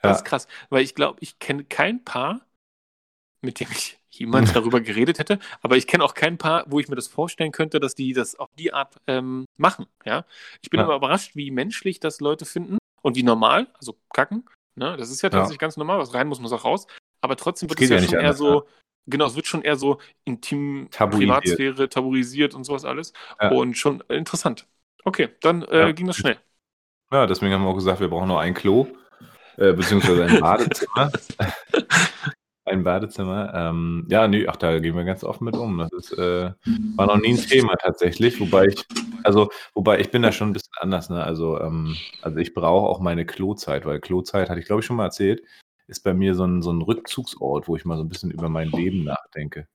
[0.00, 0.16] Das ja.
[0.16, 0.48] ist krass.
[0.70, 2.40] Weil ich glaube, ich kenne kein Paar,
[3.40, 6.88] mit dem ich jemand darüber geredet hätte, aber ich kenne auch kein Paar, wo ich
[6.88, 9.86] mir das vorstellen könnte, dass die das auf die Art ähm, machen.
[10.04, 10.24] Ja?
[10.62, 10.86] Ich bin ja.
[10.86, 14.48] immer überrascht, wie menschlich das Leute finden und wie normal, also kacken.
[14.76, 14.96] Ne?
[14.96, 15.66] Das ist ja tatsächlich ja.
[15.66, 16.86] ganz normal, was rein muss, muss auch raus.
[17.20, 18.68] Aber trotzdem wird es ja, ja schon eher so,
[19.06, 21.28] Genau, es wird schon eher so intim, tabuisiert.
[21.28, 23.12] Privatsphäre tabuisiert und sowas alles.
[23.40, 23.50] Ja.
[23.50, 24.66] Und schon interessant.
[25.04, 25.92] Okay, dann äh, ja.
[25.92, 26.38] ging das schnell.
[27.12, 28.88] Ja, deswegen haben wir auch gesagt, wir brauchen noch ein Klo,
[29.56, 31.12] äh, beziehungsweise ein Badezimmer.
[32.64, 33.52] ein Badezimmer.
[33.54, 35.78] Ähm, ja, nee, ach, da gehen wir ganz offen mit um.
[35.78, 36.52] Das ist, äh,
[36.96, 38.84] war noch nie ein Thema tatsächlich, wobei ich,
[39.22, 41.22] also, wobei ich bin da schon ein bisschen anders, ne?
[41.22, 44.96] Also, ähm, also ich brauche auch meine Klozeit, weil Klozeit, hatte ich glaube ich schon
[44.96, 45.42] mal erzählt,
[45.86, 48.48] ist bei mir so ein, so ein Rückzugsort, wo ich mal so ein bisschen über
[48.48, 49.68] mein Leben nachdenke.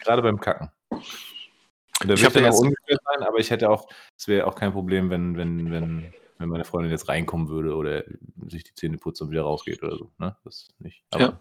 [0.00, 0.70] Gerade beim Kacken.
[0.90, 4.72] Und da ich würde auch ungefähr sein, aber ich hätte auch, es wäre auch kein
[4.72, 8.04] Problem, wenn, wenn, wenn, wenn meine Freundin jetzt reinkommen würde oder
[8.48, 10.10] sich die Zähne putzt und wieder rausgeht oder so.
[10.18, 10.36] Ne?
[10.44, 11.04] Das nicht.
[11.10, 11.40] Aber, ja.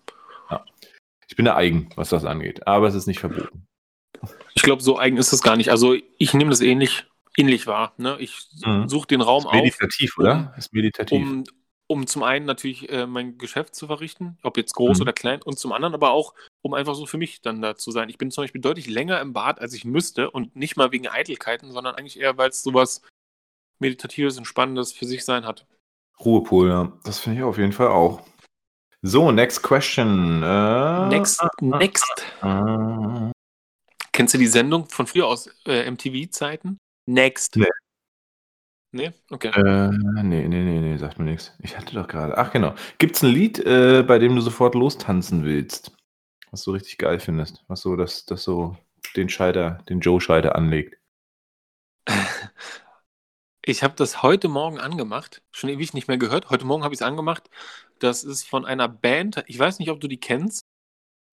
[0.52, 0.66] ja.
[1.28, 3.68] Ich bin da eigen, was das angeht, aber es ist nicht verboten.
[4.54, 5.72] Ich glaube, so eigen ist es gar nicht.
[5.72, 7.06] Also ich nehme das ähnlich,
[7.38, 7.94] ähnlich wahr.
[7.98, 8.16] Ne?
[8.20, 8.88] Ich mhm.
[8.88, 10.18] suche den Raum ist meditativ, auf.
[10.18, 10.54] Meditativ, oder?
[10.58, 11.28] Ist meditativ.
[11.28, 11.44] Um,
[11.88, 15.02] um zum einen natürlich äh, mein Geschäft zu verrichten, ob jetzt groß mhm.
[15.04, 17.92] oder klein, und zum anderen aber auch, um einfach so für mich dann da zu
[17.92, 18.10] sein.
[18.10, 21.08] Ich bin zum Beispiel deutlich länger im Bad, als ich müsste und nicht mal wegen
[21.08, 23.02] Eitelkeiten, sondern eigentlich eher, weil es sowas
[23.80, 25.68] Meditatives und Spannendes für sich sein hat.
[26.20, 26.94] Ruhepol, ja.
[27.04, 28.22] Das finde ich auf jeden Fall auch.
[29.02, 30.42] So, next question.
[30.42, 32.26] Äh, next, ah, next.
[32.42, 33.32] Ah,
[34.12, 36.78] Kennst du die Sendung von früher aus äh, MTV-Zeiten?
[37.06, 37.58] Next.
[37.58, 37.68] Nee.
[38.96, 39.12] Nee?
[39.30, 39.50] Okay.
[39.50, 39.90] Äh,
[40.24, 41.52] nee, nee, nee, nee, sagt mir nichts.
[41.60, 42.38] Ich hatte doch gerade.
[42.38, 42.76] Ach, genau.
[42.98, 45.92] Gibt es ein Lied, äh, bei dem du sofort lostanzen willst?
[46.52, 47.66] Was du richtig geil findest?
[47.68, 48.78] Was so, das, das so
[49.18, 50.98] den Scheiter, den Joe-Scheiter anlegt?
[53.68, 55.42] Ich habe das heute Morgen angemacht.
[55.52, 56.52] Schon ewig nicht mehr gehört.
[56.52, 57.50] Heute Morgen habe ich es angemacht.
[57.98, 59.44] Das ist von einer Band.
[59.48, 60.62] Ich weiß nicht, ob du die kennst.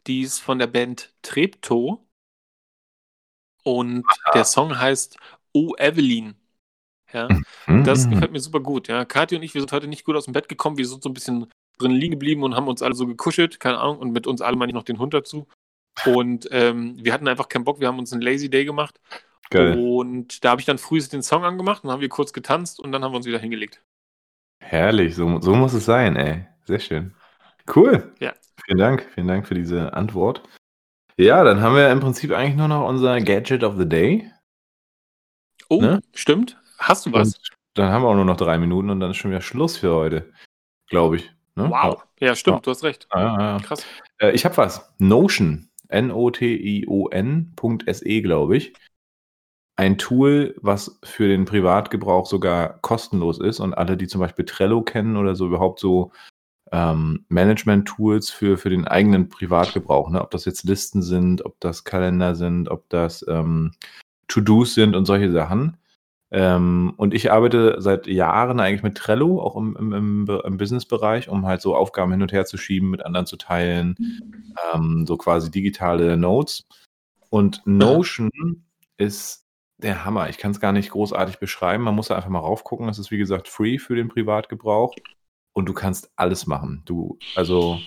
[0.06, 2.08] Die ist von der Band Trepto.
[3.64, 5.18] Und der Song heißt
[5.52, 6.41] Oh Evelyn.
[7.12, 7.28] Ja,
[7.66, 7.84] Mhm.
[7.84, 8.88] das gefällt mir super gut.
[8.88, 10.78] Ja, Kathi und ich, wir sind heute nicht gut aus dem Bett gekommen.
[10.78, 11.46] Wir sind so ein bisschen
[11.78, 13.98] drin liegen geblieben und haben uns alle so gekuschelt, keine Ahnung.
[13.98, 15.46] Und mit uns alle meine ich noch den Hund dazu.
[16.06, 17.80] Und ähm, wir hatten einfach keinen Bock.
[17.80, 18.98] Wir haben uns einen Lazy Day gemacht.
[19.50, 19.78] Geil.
[19.78, 22.92] Und da habe ich dann früh den Song angemacht und haben wir kurz getanzt und
[22.92, 23.82] dann haben wir uns wieder hingelegt.
[24.60, 26.46] Herrlich, so, so muss es sein, ey.
[26.64, 27.14] Sehr schön.
[27.74, 28.14] Cool.
[28.20, 28.32] Ja.
[28.64, 30.42] Vielen Dank, vielen Dank für diese Antwort.
[31.18, 34.30] Ja, dann haben wir im Prinzip eigentlich nur noch unser Gadget of the Day.
[35.68, 36.00] Oh, Ne?
[36.14, 36.58] stimmt.
[36.82, 37.36] Hast du was?
[37.36, 37.40] Und
[37.74, 39.94] dann haben wir auch nur noch drei Minuten und dann ist schon wieder Schluss für
[39.94, 40.30] heute.
[40.88, 41.32] Glaube ich.
[41.54, 41.70] Ne?
[41.70, 42.02] Wow.
[42.20, 42.62] Ja, stimmt, Ja.
[42.62, 43.08] du hast recht.
[43.12, 43.58] Ja, ja, ja.
[43.60, 43.86] Krass.
[44.18, 44.92] Äh, ich habe was.
[44.98, 45.68] Notion.
[45.88, 47.42] N-O-T-I-O-N.se,
[48.22, 48.72] glaube ich.
[49.76, 54.82] Ein Tool, was für den Privatgebrauch sogar kostenlos ist und alle, die zum Beispiel Trello
[54.82, 56.12] kennen oder so überhaupt so
[56.72, 60.22] ähm, Management-Tools für, für den eigenen Privatgebrauch, ne?
[60.22, 63.72] ob das jetzt Listen sind, ob das Kalender sind, ob das ähm,
[64.28, 65.76] To-Dos sind und solche Sachen.
[66.34, 71.28] Ähm, und ich arbeite seit Jahren eigentlich mit Trello, auch im, im, im, im Business-Bereich,
[71.28, 73.96] um halt so Aufgaben hin und her zu schieben, mit anderen zu teilen,
[74.72, 76.66] ähm, so quasi digitale Notes.
[77.28, 78.30] Und Notion
[78.96, 80.30] ist der Hammer.
[80.30, 81.84] Ich kann es gar nicht großartig beschreiben.
[81.84, 82.88] Man muss da einfach mal raufgucken.
[82.88, 84.94] Es ist, wie gesagt, free für den Privatgebrauch.
[85.52, 86.82] Und du kannst alles machen.
[86.86, 87.78] Du, also,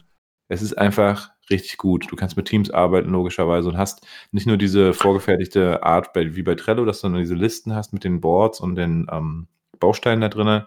[0.50, 2.12] es ist einfach richtig gut.
[2.12, 6.43] Du kannst mit Teams arbeiten, logischerweise, und hast nicht nur diese vorgefertigte Art bei, wie
[6.43, 9.48] bei Trello, dass du dann diese Listen hast mit den Boards und den ähm,
[9.80, 10.64] Bausteinen da drin.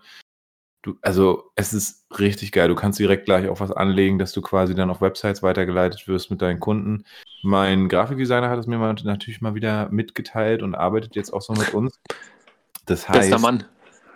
[0.83, 2.68] Du, also, es ist richtig geil.
[2.68, 6.31] Du kannst direkt gleich auch was anlegen, dass du quasi dann auf Websites weitergeleitet wirst
[6.31, 7.05] mit deinen Kunden.
[7.43, 11.53] Mein Grafikdesigner hat es mir mal, natürlich mal wieder mitgeteilt und arbeitet jetzt auch so
[11.53, 12.01] mit uns.
[12.87, 13.64] Das heißt, Bester Mann.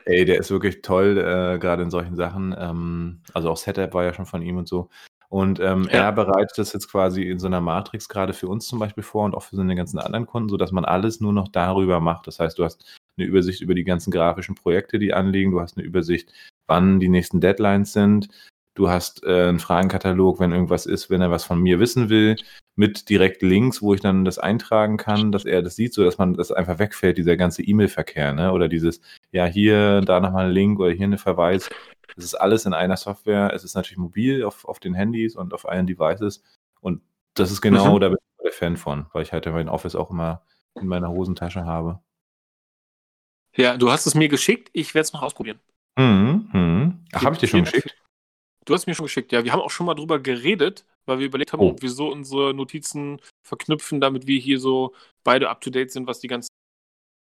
[0.04, 2.54] Ey, der ist wirklich toll, äh, gerade in solchen Sachen.
[2.58, 4.88] Ähm, also auch Setup war ja schon von ihm und so.
[5.32, 6.04] Und ähm, Ja.
[6.04, 9.24] er bereitet das jetzt quasi in so einer Matrix gerade für uns zum Beispiel vor
[9.24, 12.26] und auch für seine ganzen anderen Kunden, sodass man alles nur noch darüber macht.
[12.26, 12.84] Das heißt, du hast
[13.16, 15.50] eine Übersicht über die ganzen grafischen Projekte, die anliegen.
[15.52, 16.30] Du hast eine Übersicht,
[16.66, 18.28] wann die nächsten Deadlines sind.
[18.74, 22.36] Du hast äh, einen Fragenkatalog, wenn irgendwas ist, wenn er was von mir wissen will,
[22.74, 26.16] mit direkt Links, wo ich dann das eintragen kann, dass er das sieht, so dass
[26.16, 28.50] man das einfach wegfällt, dieser ganze E-Mail-Verkehr, ne?
[28.52, 31.68] Oder dieses, ja, hier, da nochmal ein Link oder hier eine Verweis.
[32.16, 33.52] Es ist alles in einer Software.
[33.54, 36.42] Es ist natürlich mobil auf, auf den Handys und auf allen Devices.
[36.80, 37.02] Und
[37.34, 38.00] das ist genau, Mhm.
[38.00, 40.42] da bin ich der Fan von, weil ich halt mein Office auch immer
[40.80, 42.00] in meiner Hosentasche habe.
[43.54, 44.70] Ja, du hast es mir geschickt.
[44.72, 45.60] Ich werde es noch ausprobieren.
[45.98, 47.04] Mhm, mhm.
[47.12, 47.94] Ach, habe ich dir schon geschickt?
[48.64, 49.32] Du hast mir schon geschickt.
[49.32, 51.70] Ja, wir haben auch schon mal drüber geredet, weil wir überlegt haben, Oh.
[51.70, 54.94] ob wir so unsere Notizen verknüpfen, damit wir hier so
[55.24, 56.48] beide up to date sind, was die ganzen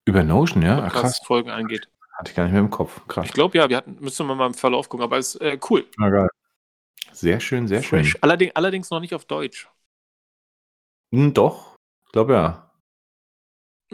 [0.07, 0.77] Über Notion, ja?
[0.79, 1.01] Ach, krass.
[1.01, 1.89] Podcast-Folgen angeht.
[2.13, 3.05] Hatte ich gar nicht mehr im Kopf.
[3.07, 3.25] Krass.
[3.25, 5.85] Ich glaube ja, wir hatten, müssen wir mal im Verlauf gucken, aber ist äh, cool.
[5.97, 6.29] Na, geil.
[7.11, 8.11] Sehr schön, sehr Fresh.
[8.11, 8.23] schön.
[8.23, 9.67] Allerdings, allerdings noch nicht auf Deutsch.
[11.13, 11.75] Hm, doch,
[12.05, 12.71] ich glaube ja.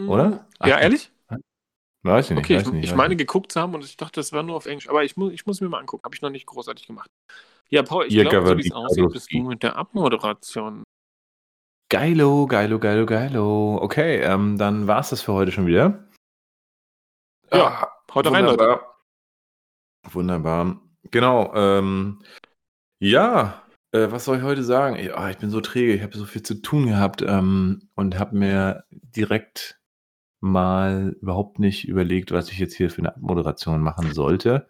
[0.07, 0.47] Oder?
[0.59, 1.11] Ach, Ja, ehrlich?
[2.03, 2.45] Weiß ich nicht.
[2.45, 3.19] Okay, weiß ich, nicht, ich meine nicht.
[3.19, 4.89] geguckt zu haben und ich dachte, das war nur auf Englisch.
[4.89, 6.03] Aber ich, muss, ich muss mir mal angucken.
[6.03, 7.09] Habe ich noch nicht großartig gemacht.
[7.69, 10.83] Ja, Paul, ich Ihr glaube, so wie es aussieht, bist du mit der Abmoderation.
[11.89, 13.77] Geilo, geilo, geilo, geilo.
[13.81, 16.07] Okay, ähm, dann war's das für heute schon wieder.
[17.53, 18.79] Ja, Ah, Haut rein, Leute.
[20.11, 20.81] wunderbar.
[21.11, 21.53] Genau.
[21.55, 22.19] Ähm,
[22.99, 23.61] ja,
[23.93, 24.95] äh, was soll ich heute sagen?
[24.95, 28.17] Ich, ah, ich bin so träge, ich habe so viel zu tun gehabt ähm, und
[28.19, 29.80] habe mir direkt
[30.41, 34.67] mal überhaupt nicht überlegt, was ich jetzt hier für eine Abmoderation machen sollte.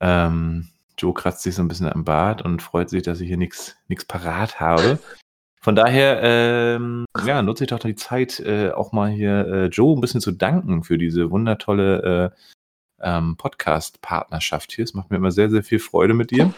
[0.00, 0.68] Ähm,
[0.98, 3.76] Joe kratzt sich so ein bisschen am Bart und freut sich, dass ich hier nichts
[4.06, 4.98] parat habe.
[5.60, 9.96] Von daher, ähm, ja, nutze ich doch die Zeit, äh, auch mal hier äh, Joe
[9.96, 12.36] ein bisschen zu danken für diese wundertolle äh,
[13.00, 14.84] ähm, Podcast-Partnerschaft hier.
[14.84, 16.52] Es macht mir immer sehr, sehr viel Freude mit dir,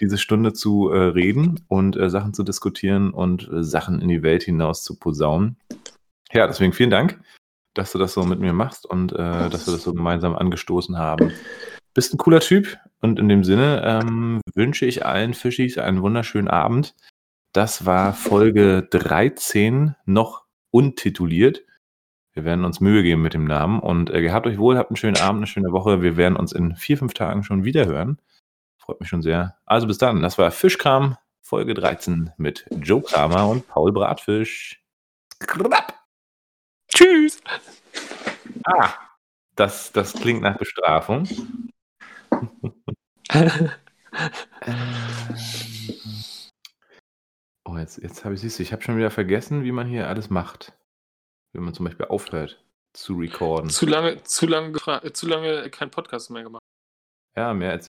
[0.00, 4.22] diese Stunde zu äh, reden und äh, Sachen zu diskutieren und äh, Sachen in die
[4.22, 5.58] Welt hinaus zu posaunen.
[6.32, 7.20] Ja, deswegen vielen Dank,
[7.80, 10.98] dass du das so mit mir machst und äh, dass wir das so gemeinsam angestoßen
[10.98, 11.32] haben.
[11.94, 16.48] Bist ein cooler Typ und in dem Sinne ähm, wünsche ich allen Fischis einen wunderschönen
[16.48, 16.94] Abend.
[17.52, 21.62] Das war Folge 13, noch untituliert.
[22.34, 24.96] Wir werden uns Mühe geben mit dem Namen und äh, gehabt euch wohl, habt einen
[24.96, 26.02] schönen Abend, eine schöne Woche.
[26.02, 28.20] Wir werden uns in vier, fünf Tagen schon wieder hören.
[28.76, 29.56] Freut mich schon sehr.
[29.64, 30.20] Also bis dann.
[30.20, 34.84] Das war Fischkram, Folge 13 mit Joe Kramer und Paul Bratfisch.
[35.38, 35.99] Krapp.
[36.94, 37.40] Tschüss.
[38.64, 38.94] Ah,
[39.56, 41.28] das, das klingt nach Bestrafung.
[47.64, 50.08] Oh, jetzt, jetzt habe ich, siehst du, ich habe schon wieder vergessen, wie man hier
[50.08, 50.72] alles macht.
[51.52, 53.70] Wenn man zum Beispiel aufhört zu recorden.
[53.70, 56.64] zu lange, zu lange, äh, zu lange kein Podcast mehr gemacht.
[57.36, 57.78] Ja, mehr als